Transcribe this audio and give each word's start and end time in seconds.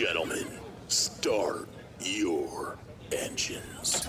gentlemen, 0.00 0.46
start 0.88 1.68
your 2.00 2.78
engines. 3.12 4.06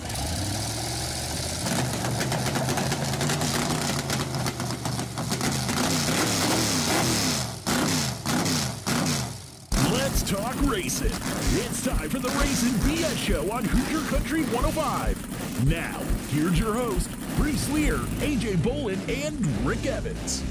Let's 9.92 10.24
talk 10.24 10.56
racing. 10.62 11.08
It's 11.08 11.86
time 11.86 12.10
for 12.10 12.20
the 12.20 12.30
Racing 12.40 12.70
BS 12.90 13.18
Show 13.18 13.52
on 13.52 13.66
Hoosier 13.66 14.08
Country 14.10 14.44
105. 14.44 15.68
Now, 15.68 16.00
here's 16.30 16.58
your 16.58 16.74
host, 16.74 17.10
Bruce 17.36 17.70
Lear, 17.70 17.98
AJ 18.22 18.60
Bolin, 18.60 18.98
and 19.26 19.46
Rick 19.68 19.86
Evans. 19.86 20.42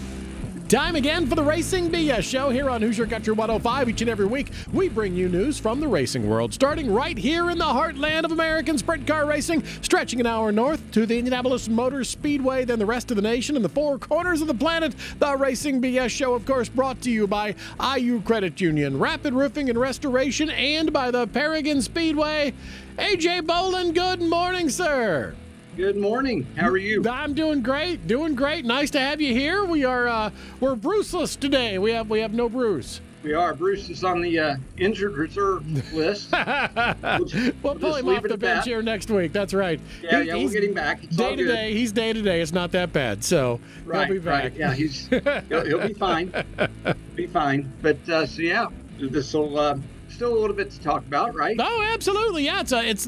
Time 0.70 0.94
again 0.94 1.26
for 1.26 1.34
the 1.34 1.42
Racing 1.42 1.90
BS 1.90 2.22
show 2.22 2.48
here 2.48 2.70
on 2.70 2.80
Hoosier 2.80 3.04
Country 3.04 3.32
105. 3.32 3.88
Each 3.88 4.02
and 4.02 4.08
every 4.08 4.26
week, 4.26 4.52
we 4.72 4.88
bring 4.88 5.16
you 5.16 5.28
news 5.28 5.58
from 5.58 5.80
the 5.80 5.88
racing 5.88 6.30
world, 6.30 6.54
starting 6.54 6.94
right 6.94 7.18
here 7.18 7.50
in 7.50 7.58
the 7.58 7.64
heartland 7.64 8.22
of 8.22 8.30
American 8.30 8.78
sprint 8.78 9.04
car 9.04 9.26
racing, 9.26 9.64
stretching 9.82 10.20
an 10.20 10.26
hour 10.26 10.52
north 10.52 10.80
to 10.92 11.06
the 11.06 11.18
Indianapolis 11.18 11.68
Motor 11.68 12.04
Speedway, 12.04 12.64
then 12.64 12.78
the 12.78 12.86
rest 12.86 13.10
of 13.10 13.16
the 13.16 13.22
nation 13.22 13.56
and 13.56 13.64
the 13.64 13.68
four 13.68 13.98
corners 13.98 14.42
of 14.42 14.46
the 14.46 14.54
planet. 14.54 14.94
The 15.18 15.36
Racing 15.36 15.82
BS 15.82 16.10
show, 16.10 16.34
of 16.34 16.46
course, 16.46 16.68
brought 16.68 17.02
to 17.02 17.10
you 17.10 17.26
by 17.26 17.56
IU 17.96 18.22
Credit 18.22 18.60
Union, 18.60 18.96
Rapid 18.96 19.34
Roofing 19.34 19.70
and 19.70 19.76
Restoration, 19.76 20.50
and 20.50 20.92
by 20.92 21.10
the 21.10 21.26
Paragon 21.26 21.82
Speedway. 21.82 22.54
AJ 22.96 23.40
Bolin, 23.40 23.92
good 23.92 24.22
morning, 24.22 24.70
sir. 24.70 25.34
Good 25.80 25.96
morning. 25.96 26.46
How 26.58 26.68
are 26.68 26.76
you? 26.76 27.02
I'm 27.08 27.32
doing 27.32 27.62
great. 27.62 28.06
Doing 28.06 28.34
great. 28.34 28.66
Nice 28.66 28.90
to 28.90 29.00
have 29.00 29.18
you 29.18 29.32
here. 29.32 29.64
We 29.64 29.86
are 29.86 30.08
uh, 30.08 30.30
we're 30.60 30.74
Bruceless 30.74 31.40
today. 31.40 31.78
We 31.78 31.92
have 31.92 32.10
we 32.10 32.20
have 32.20 32.34
no 32.34 32.50
Bruce. 32.50 33.00
We 33.22 33.32
are. 33.32 33.54
Bruce 33.54 33.88
is 33.88 34.04
on 34.04 34.20
the 34.20 34.38
uh, 34.38 34.56
injured 34.76 35.16
reserve 35.16 35.64
list. 35.94 36.32
we'll, 36.32 37.52
we'll 37.62 37.74
pull 37.76 37.94
him 37.94 38.08
off 38.10 38.24
the 38.24 38.36
bench 38.36 38.66
here 38.66 38.82
next 38.82 39.10
week. 39.10 39.32
That's 39.32 39.54
right. 39.54 39.80
Yeah, 40.02 40.20
he, 40.20 40.28
yeah, 40.28 40.34
we'll 40.34 40.50
get 40.50 40.64
him 40.64 40.74
back. 40.74 41.02
It's 41.02 41.16
day 41.16 41.34
to 41.34 41.46
day. 41.46 41.72
He's 41.72 41.92
day 41.92 42.12
to 42.12 42.20
day. 42.20 42.42
It's 42.42 42.52
not 42.52 42.72
that 42.72 42.92
bad. 42.92 43.24
So 43.24 43.58
right, 43.86 44.06
he'll 44.06 44.16
be 44.16 44.22
back. 44.22 44.42
Right. 44.42 44.54
Yeah, 44.54 44.74
he's 44.74 45.06
he'll, 45.06 45.64
he'll 45.64 45.88
be 45.88 45.94
fine. 45.94 46.30
be 47.14 47.26
fine. 47.26 47.72
But 47.80 48.06
uh, 48.06 48.26
so 48.26 48.42
yeah, 48.42 48.66
this 48.98 49.32
will. 49.32 49.80
Still 50.20 50.36
a 50.36 50.38
little 50.38 50.54
bit 50.54 50.70
to 50.72 50.80
talk 50.82 51.06
about, 51.06 51.34
right? 51.34 51.56
Oh, 51.58 51.82
absolutely. 51.94 52.44
Yeah, 52.44 52.60
it's 52.60 52.72
it's 52.72 53.06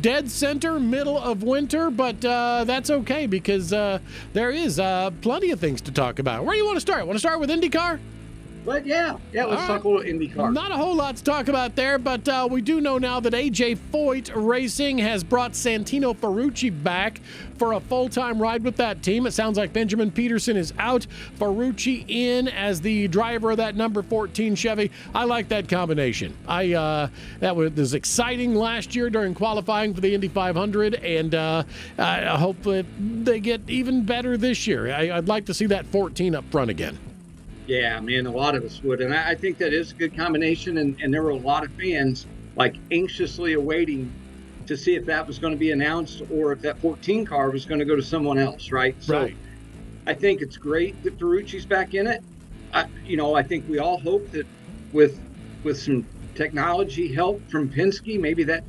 dead 0.00 0.30
center, 0.30 0.78
middle 0.78 1.18
of 1.18 1.42
winter, 1.42 1.90
but 1.90 2.24
uh, 2.24 2.62
that's 2.62 2.90
okay 2.90 3.26
because 3.26 3.72
uh, 3.72 3.98
there 4.34 4.52
is 4.52 4.78
uh, 4.78 5.10
plenty 5.20 5.50
of 5.50 5.58
things 5.58 5.80
to 5.80 5.90
talk 5.90 6.20
about. 6.20 6.44
Where 6.44 6.54
do 6.54 6.58
you 6.58 6.64
want 6.64 6.76
to 6.76 6.80
start? 6.80 7.08
Want 7.08 7.16
to 7.16 7.18
start 7.18 7.40
with 7.40 7.50
IndyCar? 7.50 7.98
But 8.64 8.86
yeah, 8.86 9.18
yeah, 9.32 9.44
let's 9.44 9.66
talk 9.66 9.84
a 9.84 9.88
little 9.88 10.02
IndyCar. 10.02 10.52
Not 10.52 10.70
a 10.70 10.76
whole 10.76 10.94
lot 10.94 11.16
to 11.16 11.24
talk 11.24 11.48
about 11.48 11.76
there, 11.76 11.98
but 11.98 12.26
uh, 12.26 12.48
we 12.50 12.62
do 12.62 12.80
know 12.80 12.96
now 12.96 13.20
that 13.20 13.34
AJ 13.34 13.78
Foyt 13.92 14.30
Racing 14.34 14.98
has 14.98 15.22
brought 15.22 15.52
Santino 15.52 16.16
Ferrucci 16.16 16.70
back 16.82 17.20
for 17.58 17.74
a 17.74 17.80
full 17.80 18.08
time 18.08 18.40
ride 18.40 18.64
with 18.64 18.76
that 18.76 19.02
team. 19.02 19.26
It 19.26 19.32
sounds 19.32 19.58
like 19.58 19.72
Benjamin 19.72 20.10
Pedersen 20.10 20.56
is 20.56 20.72
out, 20.78 21.06
Ferrucci 21.38 22.04
in 22.08 22.48
as 22.48 22.80
the 22.80 23.06
driver 23.08 23.50
of 23.50 23.58
that 23.58 23.76
number 23.76 24.02
14 24.02 24.54
Chevy. 24.54 24.90
I 25.14 25.24
like 25.24 25.48
that 25.48 25.68
combination. 25.68 26.34
I 26.48 26.72
uh, 26.72 27.08
that 27.40 27.54
was 27.54 27.92
exciting 27.92 28.54
last 28.54 28.96
year 28.96 29.10
during 29.10 29.34
qualifying 29.34 29.92
for 29.92 30.00
the 30.00 30.14
Indy 30.14 30.28
500, 30.28 30.94
and 30.94 31.34
uh, 31.34 31.64
I 31.98 32.36
hope 32.38 32.62
that 32.62 32.86
they 32.98 33.40
get 33.40 33.68
even 33.68 34.04
better 34.04 34.38
this 34.38 34.66
year. 34.66 34.90
I, 34.90 35.16
I'd 35.16 35.28
like 35.28 35.44
to 35.46 35.54
see 35.54 35.66
that 35.66 35.86
14 35.86 36.34
up 36.34 36.44
front 36.50 36.70
again. 36.70 36.98
Yeah, 37.66 37.98
man, 38.00 38.26
a 38.26 38.32
lot 38.32 38.54
of 38.54 38.62
us 38.62 38.82
would. 38.82 39.00
And 39.00 39.14
I, 39.14 39.30
I 39.30 39.34
think 39.34 39.58
that 39.58 39.72
is 39.72 39.92
a 39.92 39.94
good 39.94 40.16
combination. 40.16 40.78
And, 40.78 40.98
and 41.02 41.12
there 41.12 41.22
were 41.22 41.30
a 41.30 41.36
lot 41.36 41.64
of 41.64 41.70
fans 41.80 42.26
like 42.56 42.76
anxiously 42.90 43.54
awaiting 43.54 44.12
to 44.66 44.76
see 44.76 44.94
if 44.94 45.04
that 45.06 45.26
was 45.26 45.38
going 45.38 45.52
to 45.52 45.58
be 45.58 45.70
announced 45.70 46.22
or 46.30 46.52
if 46.52 46.60
that 46.62 46.80
14 46.80 47.26
car 47.26 47.50
was 47.50 47.64
going 47.66 47.80
to 47.80 47.84
go 47.84 47.96
to 47.96 48.02
someone 48.02 48.38
else, 48.38 48.70
right? 48.70 48.96
So 49.02 49.20
right. 49.20 49.36
I 50.06 50.14
think 50.14 50.42
it's 50.42 50.56
great 50.56 51.02
that 51.04 51.18
Ferrucci's 51.18 51.66
back 51.66 51.94
in 51.94 52.06
it. 52.06 52.22
I, 52.72 52.86
you 53.04 53.16
know, 53.16 53.34
I 53.34 53.42
think 53.42 53.64
we 53.68 53.78
all 53.78 53.98
hope 54.00 54.30
that 54.32 54.46
with 54.92 55.20
with 55.62 55.80
some 55.80 56.06
technology 56.34 57.12
help 57.12 57.42
from 57.50 57.70
Penske, 57.70 58.20
maybe 58.20 58.44
that 58.44 58.64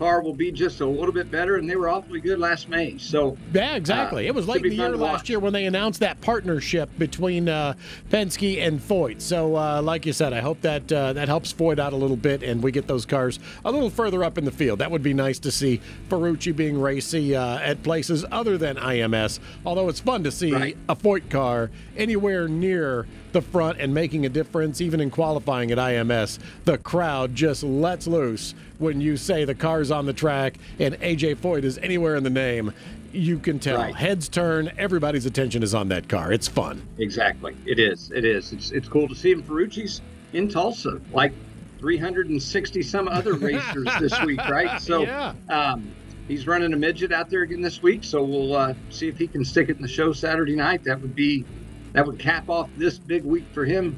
car 0.00 0.22
will 0.22 0.34
be 0.34 0.50
just 0.50 0.80
a 0.80 0.86
little 0.86 1.12
bit 1.12 1.30
better, 1.30 1.56
and 1.56 1.68
they 1.68 1.76
were 1.76 1.90
awfully 1.90 2.20
good 2.20 2.38
last 2.38 2.70
May. 2.70 2.96
So 2.96 3.36
yeah, 3.52 3.76
exactly. 3.76 4.26
Uh, 4.26 4.28
it 4.28 4.34
was 4.34 4.48
late 4.48 4.64
in 4.64 4.70
the 4.70 4.76
year 4.76 4.96
last 4.96 5.28
year 5.28 5.38
when 5.38 5.52
they 5.52 5.66
announced 5.66 6.00
that 6.00 6.18
partnership 6.22 6.88
between 6.98 7.50
uh, 7.50 7.74
Penske 8.08 8.66
and 8.66 8.80
Foyt. 8.80 9.20
So, 9.20 9.56
uh, 9.56 9.82
like 9.82 10.06
you 10.06 10.14
said, 10.14 10.32
I 10.32 10.40
hope 10.40 10.62
that 10.62 10.90
uh, 10.90 11.12
that 11.12 11.28
helps 11.28 11.52
Foyt 11.52 11.78
out 11.78 11.92
a 11.92 11.96
little 11.96 12.16
bit, 12.16 12.42
and 12.42 12.62
we 12.62 12.72
get 12.72 12.86
those 12.86 13.04
cars 13.04 13.38
a 13.62 13.70
little 13.70 13.90
further 13.90 14.24
up 14.24 14.38
in 14.38 14.46
the 14.46 14.50
field. 14.50 14.78
That 14.78 14.90
would 14.90 15.02
be 15.02 15.12
nice 15.12 15.38
to 15.40 15.50
see 15.50 15.82
Ferrucci 16.08 16.56
being 16.56 16.80
racy 16.80 17.36
uh, 17.36 17.58
at 17.58 17.82
places 17.82 18.24
other 18.32 18.56
than 18.56 18.76
IMS. 18.76 19.38
Although 19.66 19.90
it's 19.90 20.00
fun 20.00 20.24
to 20.24 20.32
see 20.32 20.52
right. 20.52 20.76
a 20.88 20.96
Foyt 20.96 21.28
car 21.28 21.70
anywhere 21.94 22.48
near 22.48 23.06
the 23.32 23.42
front 23.42 23.78
and 23.80 23.94
making 23.94 24.26
a 24.26 24.28
difference, 24.28 24.80
even 24.80 25.00
in 25.00 25.10
qualifying 25.10 25.70
at 25.70 25.78
IMS. 25.78 26.38
The 26.64 26.78
crowd 26.78 27.34
just 27.34 27.62
lets 27.62 28.06
loose 28.06 28.54
when 28.80 29.00
you 29.00 29.16
say 29.16 29.44
the 29.44 29.54
car's 29.54 29.90
on 29.90 30.06
the 30.06 30.12
track 30.12 30.56
and 30.78 30.94
AJ 30.96 31.36
Foyt 31.36 31.62
is 31.64 31.78
anywhere 31.78 32.16
in 32.16 32.24
the 32.24 32.30
name. 32.30 32.72
You 33.12 33.38
can 33.38 33.58
tell. 33.58 33.76
Right. 33.78 33.94
Heads 33.94 34.28
turn. 34.28 34.72
Everybody's 34.78 35.26
attention 35.26 35.62
is 35.62 35.74
on 35.74 35.88
that 35.88 36.08
car. 36.08 36.32
It's 36.32 36.48
fun. 36.48 36.82
Exactly. 36.98 37.56
It 37.66 37.78
is. 37.78 38.10
It 38.12 38.24
is. 38.24 38.52
It's, 38.52 38.70
it's 38.70 38.88
cool 38.88 39.06
to 39.08 39.14
see 39.14 39.32
him. 39.32 39.42
Ferrucci's 39.42 40.00
in 40.32 40.48
Tulsa, 40.48 41.00
like 41.12 41.32
360 41.78 42.82
some 42.82 43.08
other 43.08 43.34
racers 43.34 43.88
this 43.98 44.18
week, 44.22 44.38
right? 44.48 44.80
So, 44.80 45.02
yeah. 45.02 45.34
um, 45.48 45.90
he's 46.28 46.46
running 46.46 46.72
a 46.72 46.76
midget 46.76 47.12
out 47.12 47.28
there 47.28 47.42
again 47.42 47.60
this 47.60 47.82
week. 47.82 48.04
So 48.04 48.22
we'll 48.22 48.54
uh, 48.54 48.74
see 48.90 49.08
if 49.08 49.18
he 49.18 49.26
can 49.26 49.44
stick 49.44 49.68
it 49.68 49.76
in 49.76 49.82
the 49.82 49.88
show 49.88 50.12
Saturday 50.12 50.56
night. 50.56 50.84
That 50.84 51.00
would 51.00 51.14
be 51.14 51.44
that 51.92 52.06
would 52.06 52.20
cap 52.20 52.48
off 52.48 52.70
this 52.76 52.98
big 52.98 53.24
week 53.24 53.44
for 53.52 53.64
him. 53.64 53.96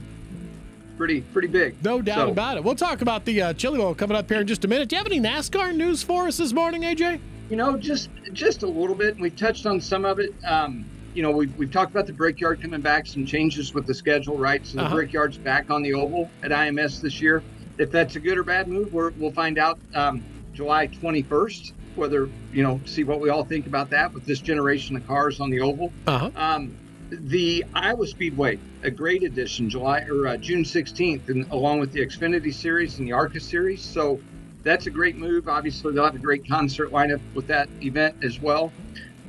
Pretty, 1.02 1.20
pretty 1.20 1.48
big. 1.48 1.82
No 1.82 2.00
doubt 2.00 2.28
so, 2.28 2.30
about 2.30 2.56
it. 2.56 2.62
We'll 2.62 2.76
talk 2.76 3.02
about 3.02 3.24
the 3.24 3.42
uh, 3.42 3.52
Chili 3.54 3.76
Bowl 3.76 3.92
coming 3.92 4.16
up 4.16 4.28
here 4.30 4.40
in 4.40 4.46
just 4.46 4.64
a 4.64 4.68
minute. 4.68 4.88
Do 4.88 4.94
you 4.94 4.98
have 4.98 5.06
any 5.08 5.18
NASCAR 5.18 5.74
news 5.74 6.00
for 6.00 6.28
us 6.28 6.36
this 6.36 6.52
morning, 6.52 6.82
AJ? 6.82 7.18
You 7.50 7.56
know, 7.56 7.76
just 7.76 8.08
just 8.32 8.62
a 8.62 8.68
little 8.68 8.94
bit. 8.94 9.18
We've 9.18 9.34
touched 9.34 9.66
on 9.66 9.80
some 9.80 10.04
of 10.04 10.20
it. 10.20 10.32
Um, 10.46 10.84
you 11.12 11.24
know, 11.24 11.32
we've, 11.32 11.52
we've 11.58 11.72
talked 11.72 11.90
about 11.90 12.06
the 12.06 12.12
Brickyard 12.12 12.62
coming 12.62 12.80
back, 12.80 13.08
some 13.08 13.26
changes 13.26 13.74
with 13.74 13.84
the 13.84 13.94
schedule, 13.94 14.38
right? 14.38 14.64
So 14.64 14.76
the 14.76 14.84
Uh-huh. 14.84 14.94
Brickyard's 14.94 15.38
back 15.38 15.70
on 15.70 15.82
the 15.82 15.92
oval 15.92 16.30
at 16.44 16.52
IMS 16.52 17.00
this 17.00 17.20
year. 17.20 17.42
If 17.78 17.90
that's 17.90 18.14
a 18.14 18.20
good 18.20 18.38
or 18.38 18.44
bad 18.44 18.68
move, 18.68 18.92
we're, 18.92 19.10
we'll 19.18 19.32
find 19.32 19.58
out 19.58 19.80
um, 19.96 20.22
July 20.54 20.86
21st. 20.86 21.72
Whether 21.96 22.28
you 22.52 22.62
know, 22.62 22.80
see 22.84 23.02
what 23.02 23.18
we 23.18 23.28
all 23.28 23.42
think 23.42 23.66
about 23.66 23.90
that 23.90 24.14
with 24.14 24.24
this 24.24 24.38
generation 24.38 24.94
of 24.94 25.04
cars 25.08 25.40
on 25.40 25.50
the 25.50 25.62
oval. 25.62 25.92
Uh 26.06 26.18
huh. 26.18 26.30
Um, 26.36 26.76
the 27.20 27.64
Iowa 27.74 28.06
Speedway, 28.06 28.58
a 28.82 28.90
great 28.90 29.22
addition, 29.22 29.68
July 29.68 30.00
or 30.02 30.26
uh, 30.28 30.36
June 30.36 30.64
16th, 30.64 31.28
and 31.28 31.50
along 31.50 31.80
with 31.80 31.92
the 31.92 32.00
Xfinity 32.04 32.52
Series 32.52 32.98
and 32.98 33.06
the 33.06 33.12
ARCA 33.12 33.38
Series. 33.40 33.82
So 33.82 34.20
that's 34.62 34.86
a 34.86 34.90
great 34.90 35.16
move. 35.16 35.48
Obviously, 35.48 35.92
they'll 35.92 36.04
have 36.04 36.14
a 36.14 36.18
great 36.18 36.48
concert 36.48 36.90
lineup 36.90 37.20
with 37.34 37.46
that 37.48 37.68
event 37.82 38.16
as 38.24 38.40
well. 38.40 38.72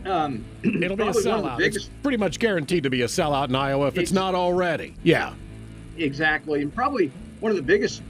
Um, 0.05 0.43
It'll 0.63 0.95
be 0.95 1.03
a 1.03 1.11
probably 1.11 1.25
one 1.29 1.39
of 1.39 1.43
the 1.43 1.49
sellout. 1.49 1.57
biggest- 1.57 1.87
It's 1.87 2.01
pretty 2.03 2.17
much 2.17 2.39
guaranteed 2.39 2.83
to 2.83 2.89
be 2.89 3.01
a 3.01 3.07
sellout 3.07 3.49
in 3.49 3.55
Iowa 3.55 3.87
if 3.87 3.93
it's, 3.97 4.11
It's- 4.11 4.13
not 4.13 4.35
already. 4.35 4.95
Yeah. 5.03 5.33
Exactly, 5.97 6.61
and 6.63 6.73
probably 6.73 7.11
one 7.39 7.51
of 7.51 7.55
the 7.55 7.61
biggest 7.61 8.01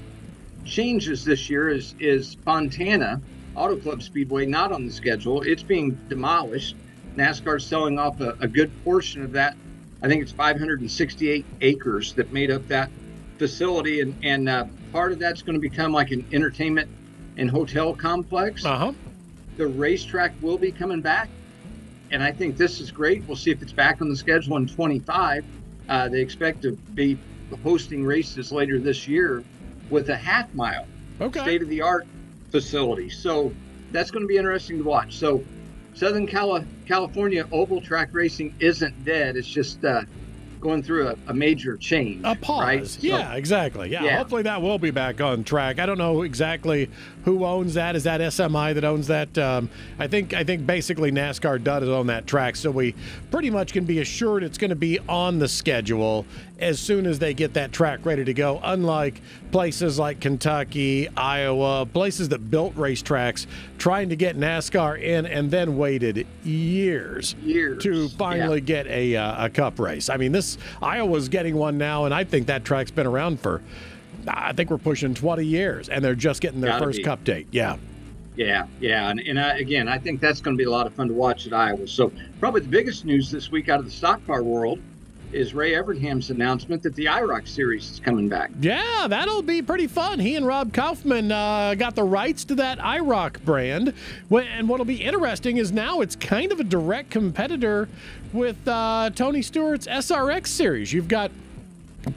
changes 0.66 1.26
this 1.26 1.50
year 1.50 1.68
is 1.70 1.94
is 2.00 2.36
Fontana 2.46 3.20
Auto 3.56 3.76
Club 3.76 4.02
Speedway 4.02 4.46
not 4.46 4.72
on 4.72 4.86
the 4.86 4.92
schedule. 4.92 5.42
It's 5.42 5.64
being 5.64 5.92
demolished. 6.08 6.76
NASCAR's 7.18 7.66
selling 7.66 8.00
off 8.00 8.22
a, 8.22 8.36
a 8.40 8.48
good 8.48 8.72
portion 8.86 9.22
of 9.22 9.34
that. 9.34 9.56
I 10.04 10.10
think 10.10 10.22
it's 10.22 10.34
568 10.34 11.48
acres 11.62 12.14
that 12.18 12.32
made 12.32 12.52
up 12.52 12.68
that 12.68 12.92
facility, 13.40 14.02
and 14.02 14.16
and 14.22 14.50
uh, 14.50 14.66
part 14.92 15.14
of 15.14 15.20
that's 15.20 15.42
going 15.42 15.56
to 15.56 15.62
become 15.62 15.94
like 15.94 16.12
an 16.12 16.26
entertainment 16.32 16.90
and 17.38 17.50
hotel 17.50 17.96
complex. 17.96 18.66
Uh 18.66 18.78
huh. 18.78 18.94
The 19.56 19.68
racetrack 19.68 20.36
will 20.42 20.58
be 20.58 20.72
coming 20.74 21.02
back, 21.02 21.30
and 22.12 22.22
I 22.22 22.32
think 22.34 22.58
this 22.58 22.82
is 22.82 22.92
great. 22.92 23.24
We'll 23.28 23.38
see 23.38 23.52
if 23.52 23.62
it's 23.62 23.74
back 23.74 24.02
on 24.02 24.10
the 24.10 24.16
schedule 24.18 24.58
in 24.58 24.68
25. 24.68 25.44
Uh, 25.88 26.10
they 26.10 26.22
expect 26.22 26.64
to 26.64 26.78
be 26.94 27.18
hosting 27.64 28.04
races 28.04 28.52
later 28.52 28.80
this 28.82 29.08
year 29.08 29.46
with 29.90 30.10
a 30.10 30.16
half 30.16 30.48
mile 30.54 30.88
Okay. 31.22 31.42
state 31.42 31.62
of 31.62 31.70
the 31.70 31.82
art 31.82 32.06
facility. 32.52 33.10
So 33.10 33.56
that's 33.92 34.10
going 34.12 34.24
to 34.24 34.28
be 34.28 34.38
interesting 34.38 34.80
to 34.80 34.84
watch. 34.84 35.18
So 35.18 35.46
Southern 35.94 36.28
Cali- 36.28 36.68
California 36.88 37.46
oval 37.52 37.82
track 37.82 38.10
racing 38.14 38.54
isn't 38.60 39.04
dead. 39.04 39.36
It's 39.38 39.48
just 39.48 39.84
uh, 39.86 40.04
going 40.64 40.82
through 40.82 41.10
a, 41.10 41.16
a 41.28 41.34
major 41.34 41.78
change. 41.78 42.22
A 42.24 42.36
pause. 42.36 42.62
Right? 42.64 42.88
So- 42.88 43.00
yeah, 43.02 43.34
exactly. 43.34 43.90
Yeah, 43.90 44.04
Yeah. 44.04 44.18
hopefully 44.18 44.44
that 44.44 44.62
will 44.62 44.80
be 44.80 44.92
back 44.92 45.22
on 45.22 45.44
track. 45.44 45.80
I 45.80 45.86
don't 45.86 45.98
know 45.98 46.24
exactly 46.24 46.90
who 47.26 47.46
owns 47.46 47.74
that. 47.76 47.96
Is 47.96 48.04
that 48.06 48.22
SMI 48.22 48.74
that 48.74 48.84
owns 48.84 49.08
that? 49.08 49.38
Um, 49.38 49.70
I 50.00 50.08
think 50.08 50.34
I 50.34 50.44
think 50.44 50.66
basically 50.66 51.12
NASCAR 51.12 51.64
does 51.64 51.88
own 51.88 52.08
that 52.08 52.26
track, 52.26 52.56
so 52.56 52.72
we 52.72 52.96
pretty 53.30 53.50
much 53.50 53.74
can 53.74 53.86
be 53.86 54.00
assured 54.00 54.44
it's 54.44 54.58
going 54.58 54.70
to 54.70 54.76
be 54.76 55.00
on 55.10 55.40
the 55.40 55.48
schedule 55.48 56.26
as 56.60 56.80
soon 56.80 57.06
as 57.06 57.20
they 57.20 57.34
get 57.34 57.54
that 57.56 57.74
track 57.74 58.06
ready 58.06 58.24
to 58.24 58.34
go. 58.34 58.60
Unlike 58.64 59.22
places 59.52 60.00
like 60.00 60.22
Kentucky, 60.22 61.10
Iowa, 61.10 61.86
places 61.86 62.30
that 62.30 62.50
built 62.50 62.74
racetracks, 62.76 63.48
trying 63.78 64.10
to 64.10 64.16
get 64.16 64.38
NASCAR 64.38 65.02
in 65.02 65.26
and 65.26 65.52
then 65.52 65.78
waited 65.78 66.26
years 66.44 67.36
Years, 67.44 67.84
to 67.84 68.08
finally 68.10 68.60
yeah. 68.60 68.66
get 68.66 68.88
a 68.88 69.16
uh, 69.16 69.46
a 69.46 69.50
cup 69.50 69.80
race. 69.80 70.10
I 70.10 70.18
mean, 70.18 70.32
this 70.32 70.53
Iowa's 70.82 71.30
getting 71.30 71.56
one 71.56 71.78
now, 71.78 72.06
and 72.06 72.14
I 72.14 72.24
think 72.24 72.48
that 72.48 72.64
track's 72.66 72.92
been 72.92 73.08
around 73.08 73.40
for. 73.40 73.62
I 74.28 74.54
think 74.54 74.70
we're 74.70 74.78
pushing 74.78 75.14
20 75.14 75.46
years, 75.46 75.90
and 75.90 76.04
they're 76.04 76.16
just 76.16 76.42
getting 76.42 76.62
their 76.62 76.72
Gotta 76.72 76.86
first 76.86 76.98
be. 76.98 77.04
cup 77.04 77.24
date. 77.24 77.48
Yeah. 77.52 77.78
Yeah, 78.36 78.66
yeah, 78.80 79.10
and, 79.10 79.20
and 79.20 79.40
I, 79.40 79.58
again, 79.60 79.88
I 79.88 80.00
think 80.00 80.20
that's 80.20 80.42
going 80.42 80.56
to 80.56 80.58
be 80.58 80.64
a 80.64 80.72
lot 80.72 80.88
of 80.88 80.94
fun 80.94 81.08
to 81.08 81.14
watch 81.14 81.46
at 81.46 81.54
Iowa. 81.54 81.88
So 81.88 82.12
probably 82.40 82.62
the 82.62 82.68
biggest 82.68 83.06
news 83.06 83.30
this 83.30 83.52
week 83.52 83.70
out 83.70 83.80
of 83.80 83.86
the 83.86 83.92
stock 83.92 84.26
car 84.26 84.42
world 84.42 84.80
is 85.34 85.54
Ray 85.54 85.72
Evernham's 85.72 86.30
announcement 86.30 86.84
that 86.84 86.96
the 86.96 87.06
IROC 87.06 87.48
series 87.48 87.92
is 87.92 88.00
coming 88.00 88.30
back. 88.30 88.52
Yeah, 88.62 89.08
that'll 89.10 89.42
be 89.42 89.62
pretty 89.62 89.88
fun. 89.88 90.20
He 90.20 90.36
and 90.36 90.46
Rob 90.46 90.74
Kauffman 90.74 91.32
uh, 91.32 91.76
got 91.76 91.96
the 91.96 92.04
rights 92.04 92.44
to 92.46 92.56
that 92.56 92.80
IROC 92.80 93.44
brand. 93.44 93.94
And 94.32 94.70
what'll 94.70 94.86
be 94.86 95.02
interesting 95.02 95.58
is 95.58 95.72
now 95.72 96.02
it's 96.02 96.16
kind 96.16 96.52
of 96.52 96.60
a 96.60 96.64
direct 96.64 97.10
competitor 97.10 97.90
with 98.32 98.68
uh, 98.68 99.10
Tony 99.16 99.42
Stewart's 99.42 99.88
SRX 99.88 100.48
series. 100.48 100.94
You've 100.94 101.08
got 101.08 101.32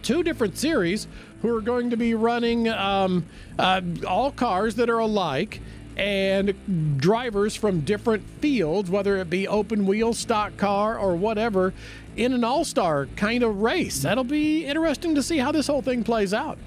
two 0.02 0.22
different 0.22 0.58
series 0.58 1.06
who 1.42 1.54
are 1.54 1.60
going 1.60 1.90
to 1.90 1.96
be 1.96 2.14
running 2.14 2.68
um, 2.68 3.24
uh, 3.58 3.80
all 4.06 4.32
cars 4.32 4.74
that 4.76 4.90
are 4.90 4.98
alike 4.98 5.60
and 5.96 6.98
drivers 6.98 7.56
from 7.56 7.80
different 7.80 8.22
fields, 8.40 8.90
whether 8.90 9.16
it 9.16 9.30
be 9.30 9.48
open 9.48 9.86
wheel, 9.86 10.12
stock 10.12 10.56
car, 10.58 10.98
or 10.98 11.16
whatever, 11.16 11.72
in 12.16 12.32
an 12.32 12.44
all 12.44 12.64
star 12.64 13.06
kind 13.16 13.42
of 13.42 13.60
race. 13.60 14.02
That'll 14.02 14.24
be 14.24 14.64
interesting 14.64 15.14
to 15.14 15.22
see 15.22 15.38
how 15.38 15.52
this 15.52 15.66
whole 15.66 15.82
thing 15.82 16.02
plays 16.02 16.34
out. 16.34 16.58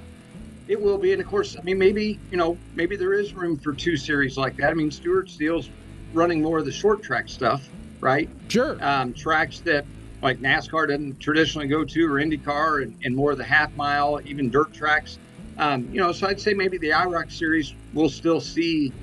It 0.68 0.80
will 0.80 1.00
be, 1.00 1.12
and 1.13 1.22
of 1.22 1.28
course, 1.28 1.57
I 1.57 1.63
mean, 1.63 1.80
maybe 1.80 2.19
you 2.31 2.38
know, 2.38 2.57
maybe 2.75 2.96
there 2.96 3.13
is 3.13 3.34
room 3.34 3.57
for 3.57 3.74
two 3.74 3.98
series 3.98 4.38
like 4.38 4.56
that. 4.57 4.69
I 4.69 4.74
mean, 4.74 4.92
Stewart 4.92 5.30
Steele's 5.30 5.69
running 6.13 6.42
more 6.42 6.60
of 6.60 6.66
the 6.66 6.72
short 6.72 7.01
track 7.01 7.28
stuff, 7.28 7.68
right? 8.00 8.30
Sure. 8.48 8.78
Um, 8.81 9.13
tracks 9.13 9.60
that 9.62 9.86
like 10.22 10.40
NASCAR 10.40 10.88
doesn't 10.90 11.19
traditionally 11.19 11.68
go 11.68 11.84
to, 11.84 12.06
or 12.06 12.19
IndyCar, 12.19 12.84
and, 12.84 12.95
and 13.04 13.16
more 13.16 13.31
of 13.31 13.38
the 13.38 13.44
half 13.44 13.75
mile, 13.75 14.19
even 14.25 14.50
dirt 14.50 14.72
tracks. 14.74 15.18
Um, 15.57 15.90
you 15.92 16.00
know, 16.00 16.12
so 16.12 16.28
I'd 16.28 16.40
say 16.40 16.54
maybe 16.54 16.78
the 16.78 16.90
IROC 16.90 17.31
series 17.31 17.74
we'll 17.94 18.10
still 18.10 18.40
see 18.40 18.94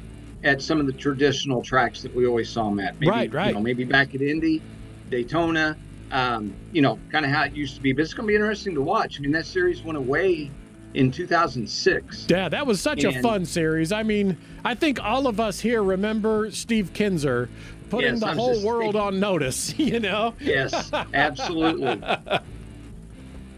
at 0.44 0.62
some 0.62 0.78
of 0.78 0.86
the 0.86 0.92
traditional 0.92 1.62
tracks 1.62 2.02
that 2.02 2.14
we 2.14 2.26
always 2.26 2.48
saw 2.48 2.68
them 2.68 2.78
at. 2.78 2.98
Maybe, 3.00 3.10
Right, 3.10 3.34
right. 3.34 3.48
You 3.48 3.54
know, 3.54 3.60
maybe 3.60 3.84
back 3.84 4.14
at 4.14 4.22
Indy, 4.22 4.62
Daytona. 5.10 5.76
Um, 6.12 6.54
you 6.72 6.82
know, 6.82 6.98
kind 7.10 7.24
of 7.24 7.32
how 7.32 7.44
it 7.44 7.52
used 7.52 7.74
to 7.76 7.80
be. 7.82 7.92
But 7.92 8.02
it's 8.02 8.14
going 8.14 8.26
to 8.26 8.30
be 8.30 8.34
interesting 8.36 8.74
to 8.74 8.82
watch. 8.82 9.18
I 9.18 9.22
mean, 9.22 9.32
that 9.32 9.44
series 9.46 9.82
went 9.82 9.98
away 9.98 10.50
in 10.94 11.10
2006. 11.10 12.26
Yeah, 12.28 12.48
that 12.48 12.66
was 12.66 12.80
such 12.80 13.04
a 13.04 13.20
fun 13.20 13.44
series. 13.44 13.90
I 13.92 14.02
mean, 14.02 14.36
I 14.64 14.74
think 14.74 15.02
all 15.02 15.26
of 15.26 15.40
us 15.40 15.60
here 15.60 15.82
remember 15.82 16.50
Steve 16.52 16.92
Kinser 16.94 17.48
putting 17.90 18.12
Yes, 18.12 18.20
the 18.20 18.26
I 18.26 18.30
was 18.30 18.38
whole 18.38 18.64
world 18.66 18.94
thinking- 18.94 19.00
on 19.00 19.20
notice, 19.20 19.76
you 19.78 19.98
know? 20.00 20.34
Yes, 20.40 20.90
absolutely. 21.12 22.00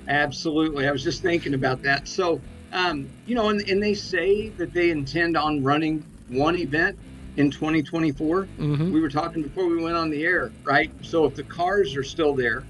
absolutely. 0.09 0.87
I 0.89 0.91
was 0.93 1.03
just 1.05 1.23
thinking 1.23 1.55
about 1.55 1.83
that. 1.83 2.09
So, 2.09 2.41
um, 2.73 3.09
you 3.27 3.35
know, 3.35 3.49
and, 3.51 3.61
and 3.69 3.83
they 3.83 3.95
say 3.95 4.49
that 4.51 4.73
they 4.73 4.91
intend 4.91 5.37
on 5.37 5.63
running 5.63 6.05
one 6.29 6.57
event 6.57 6.99
in 7.39 7.51
2024. 7.53 8.51
Mhm. 8.59 8.93
We 8.93 9.01
were 9.01 9.09
talking 9.09 9.43
before 9.43 9.69
we 9.69 9.81
went 9.83 9.97
on 9.97 10.11
the 10.11 10.25
air, 10.25 10.53
right? 10.67 10.93
So 11.03 11.25
if 11.25 11.35
the 11.35 11.45
cars 11.45 11.97
are 11.97 12.03
still 12.03 12.35
there, 12.35 12.69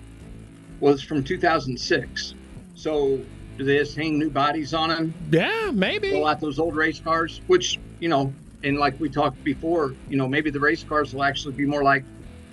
well, 0.78 0.92
it's 0.92 1.02
from 1.02 1.24
2006. 1.24 2.34
So 2.74 3.24
do 3.56 3.64
they 3.64 3.78
just 3.78 3.96
hang 3.96 4.18
new 4.18 4.30
bodies 4.30 4.74
on 4.74 4.90
them? 4.90 5.14
Yeah, 5.30 5.70
maybe. 5.72 6.10
pull 6.10 6.26
out 6.26 6.40
those 6.40 6.58
old 6.58 6.76
race 6.76 7.00
cars, 7.00 7.40
which, 7.46 7.80
you 7.98 8.08
know, 8.08 8.36
and 8.62 8.76
like 8.78 8.94
we 9.00 9.08
talked 9.08 9.42
before, 9.42 9.96
you 10.06 10.16
know, 10.18 10.28
maybe 10.28 10.50
the 10.50 10.60
race 10.60 10.84
cars 10.84 11.12
will 11.14 11.24
actually 11.24 11.54
be 11.54 11.66
more 11.66 11.82
like 11.82 12.04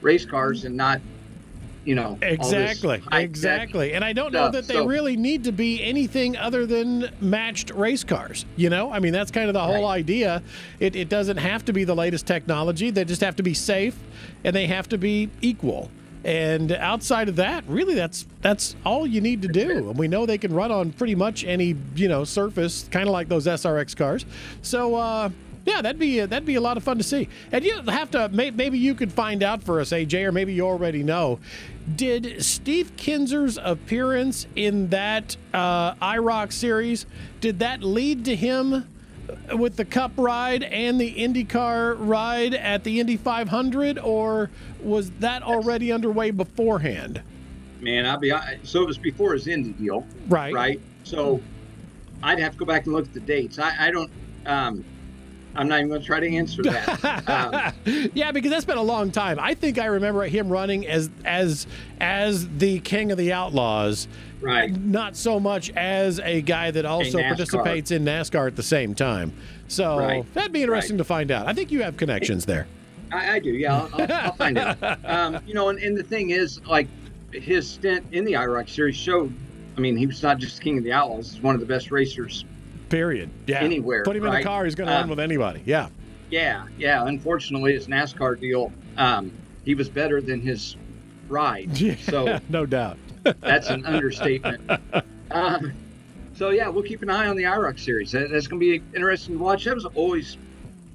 race 0.02 0.26
cars 0.26 0.64
and 0.64 0.76
not, 0.76 1.02
you 1.86 1.96
know, 1.96 2.18
Exactly, 2.22 3.02
exactly. 3.12 3.94
And 3.94 4.04
I 4.04 4.12
don't 4.12 4.34
know 4.34 4.50
that 4.50 4.68
they 4.68 4.74
So- 4.74 4.86
really 4.86 5.16
need 5.16 5.44
to 5.46 5.52
be 5.52 5.82
anything 5.84 6.36
other 6.36 6.66
than 6.66 7.10
matched 7.22 7.70
race 7.72 8.04
cars. 8.04 8.46
You 8.56 8.70
know, 8.70 8.92
I 8.92 9.00
mean, 9.00 9.14
that's 9.14 9.32
kind 9.32 9.48
of 9.48 9.54
the 9.54 9.62
whole 9.62 9.84
Right. 9.84 10.00
idea. 10.00 10.42
It, 10.80 10.96
it 10.96 11.10
doesn't 11.10 11.38
have 11.38 11.64
to 11.66 11.74
be 11.74 11.84
the 11.84 11.96
latest 11.96 12.26
technology, 12.26 12.90
they 12.90 13.06
just 13.06 13.22
have 13.22 13.36
to 13.38 13.44
be 13.44 13.54
safe 13.54 13.96
and 14.44 14.56
they 14.56 14.66
have 14.68 14.90
to 14.90 14.98
be 14.98 15.30
equal. 15.42 15.90
And 16.24 16.72
outside 16.72 17.30
of 17.30 17.36
that, 17.36 17.64
really, 17.68 17.94
that's 17.94 18.26
that's 18.42 18.76
all 18.84 19.06
you 19.06 19.22
need 19.22 19.44
to 19.44 19.48
do. 19.48 19.90
And 19.90 19.96
we 19.98 20.08
know 20.08 20.26
they 20.26 20.40
can 20.40 20.52
run 20.54 20.72
on 20.72 20.92
pretty 20.92 21.14
much 21.14 21.46
any 21.46 21.76
you 21.96 22.08
know 22.08 22.24
surface, 22.24 22.88
kind 22.90 23.06
of 23.08 23.14
like 23.14 23.30
those 23.30 23.46
SRX 23.46 23.96
cars. 23.96 24.26
So 24.64 24.96
uh, 24.96 25.30
yeah, 25.66 25.82
that'd 25.82 26.00
be 26.00 26.20
that'd 26.20 26.46
be 26.46 26.56
a 26.56 26.62
lot 26.62 26.78
of 26.78 26.84
fun 26.84 26.98
to 26.98 27.04
see. 27.04 27.28
And 27.52 27.66
you 27.66 27.82
have 27.84 28.12
to 28.12 28.30
may, 28.30 28.52
maybe 28.52 28.78
you 28.78 28.94
could 28.96 29.12
find 29.12 29.44
out 29.44 29.64
for 29.64 29.80
us, 29.80 29.92
AJ, 29.92 30.26
or 30.26 30.32
maybe 30.32 30.54
you 30.54 30.66
already 30.66 31.04
know. 31.04 31.40
Did 31.96 32.44
Steve 32.44 32.92
Kinser's 32.98 33.58
appearance 33.62 34.48
in 34.56 34.90
that 34.90 35.36
uh, 35.54 35.94
IROC 35.96 36.52
series 36.52 37.06
did 37.42 37.60
that 37.60 37.84
lead 37.84 38.26
to 38.26 38.36
him 38.36 38.88
with 39.56 39.76
the 39.76 39.86
Cup 39.86 40.12
ride 40.18 40.64
and 40.64 41.00
the 41.02 41.14
IndyCar 41.16 41.96
ride 42.00 42.54
at 42.54 42.84
the 42.84 43.00
Indy 43.00 43.18
500, 43.18 43.98
or 44.00 44.52
was 44.82 45.10
that 45.20 45.42
already 45.42 45.92
underway 45.92 46.30
beforehand? 46.32 47.22
Man, 47.82 48.06
I'll 48.06 48.18
be 48.20 48.32
so 48.64 48.82
it 48.84 48.88
was 48.88 48.98
before 48.98 49.34
his 49.34 49.48
Indy 49.48 49.72
deal, 49.74 50.06
Right. 50.28 50.54
right? 50.54 50.82
So 51.04 51.42
I'd 52.24 52.40
have 52.40 52.54
to 52.54 52.58
go 52.58 52.66
back 52.66 52.86
and 52.86 52.94
look 52.94 53.06
at 53.06 53.14
the 53.14 53.20
dates. 53.20 53.60
I, 53.60 53.88
I 53.88 53.92
don't. 53.92 54.12
Um, 54.46 54.86
I'm 55.56 55.68
not 55.68 55.78
even 55.80 55.90
going 55.90 56.02
to 56.02 56.06
try 56.06 56.20
to 56.20 56.36
answer 56.36 56.62
that. 56.64 57.74
um, 57.86 58.10
yeah, 58.14 58.32
because 58.32 58.52
that's 58.52 58.66
been 58.66 58.78
a 58.78 58.84
long 58.84 59.12
time. 59.12 59.40
I 59.40 59.54
think 59.54 59.80
I 59.80 59.86
remember 59.86 60.24
him 60.24 60.50
running 60.50 60.86
as 60.88 61.10
as 61.24 61.68
as 62.00 62.48
the 62.58 62.80
king 62.82 63.12
of 63.12 63.18
the 63.18 63.32
outlaws, 63.32 64.08
right. 64.42 64.72
not 64.72 65.16
so 65.16 65.40
much 65.40 65.72
as 65.72 66.20
a 66.20 66.42
guy 66.42 66.72
that 66.72 66.86
also 66.86 67.20
participates 67.22 67.92
in 67.92 68.04
NASCAR 68.04 68.48
at 68.48 68.56
the 68.56 68.64
same 68.64 68.94
time. 68.94 69.34
So 69.68 69.98
Right. 69.98 70.34
that'd 70.34 70.52
be 70.52 70.62
interesting 70.62 70.98
to 70.98 71.04
find 71.04 71.32
out. 71.32 71.48
I 71.48 71.54
think 71.54 71.72
you 71.72 71.82
have 71.84 71.98
connections 71.98 72.46
there. 72.46 72.68
I, 73.12 73.36
I 73.36 73.40
do. 73.40 73.52
Yeah, 73.52 73.76
I'll, 73.76 74.02
I'll, 74.02 74.14
I'll 74.14 74.34
find 74.34 74.58
out. 74.58 74.78
Um, 75.06 75.40
you 75.46 75.54
know, 75.54 75.70
and, 75.70 75.80
and 75.80 75.96
the 75.98 76.04
thing 76.04 76.32
is, 76.32 76.60
like, 76.66 76.88
his 77.32 77.70
stint 77.70 78.06
in 78.12 78.26
the 78.26 78.34
IROC 78.34 78.70
series 78.70 78.96
showed. 78.96 79.34
I 79.78 79.80
mean, 79.80 79.96
he 79.98 80.06
was 80.08 80.24
not 80.24 80.38
just 80.38 80.62
king 80.62 80.78
of 80.78 80.84
the 80.84 80.92
outlaws; 80.94 81.34
he's 81.34 81.42
one 81.42 81.54
of 81.56 81.62
the 81.62 81.68
best 81.68 81.92
racers. 81.92 82.46
Period. 82.90 83.30
Yeah. 83.48 83.60
Anywhere, 83.62 84.04
Put 84.04 84.16
him 84.16 84.26
in 84.26 84.34
a 84.34 84.44
car, 84.44 84.66
he's 84.66 84.76
going 84.76 84.88
to 84.88 84.94
run 84.94 85.04
Um, 85.04 85.10
with 85.10 85.20
anybody. 85.20 85.62
Yeah. 85.66 85.90
Yeah, 86.30 86.68
yeah. 86.78 87.06
Unfortunately, 87.06 87.74
his 87.74 87.88
NASCAR 87.88 88.40
deal, 88.40 88.72
um, 88.98 89.32
he 89.64 89.76
was 89.76 89.90
better 89.90 90.22
than 90.22 90.42
his 90.42 90.76
ride. 91.30 91.70
Yeah. 91.80 91.96
So 91.98 92.40
no 92.50 92.66
doubt. 92.66 92.98
that's 93.42 93.70
an 93.70 93.86
understatement. 93.86 94.70
Um, 95.32 95.74
so 96.36 96.52
yeah, 96.52 96.70
we'll 96.70 96.84
keep 96.84 97.02
an 97.02 97.10
eye 97.10 97.28
on 97.28 97.36
the 97.36 97.44
IROC 97.44 97.80
series. 97.80 98.12
That, 98.12 98.30
that's 98.30 98.46
going 98.48 98.60
to 98.62 98.66
be 98.80 98.84
interesting 98.96 99.38
to 99.38 99.44
watch. 99.44 99.66
That 99.66 99.74
was 99.74 99.86
always 99.86 100.38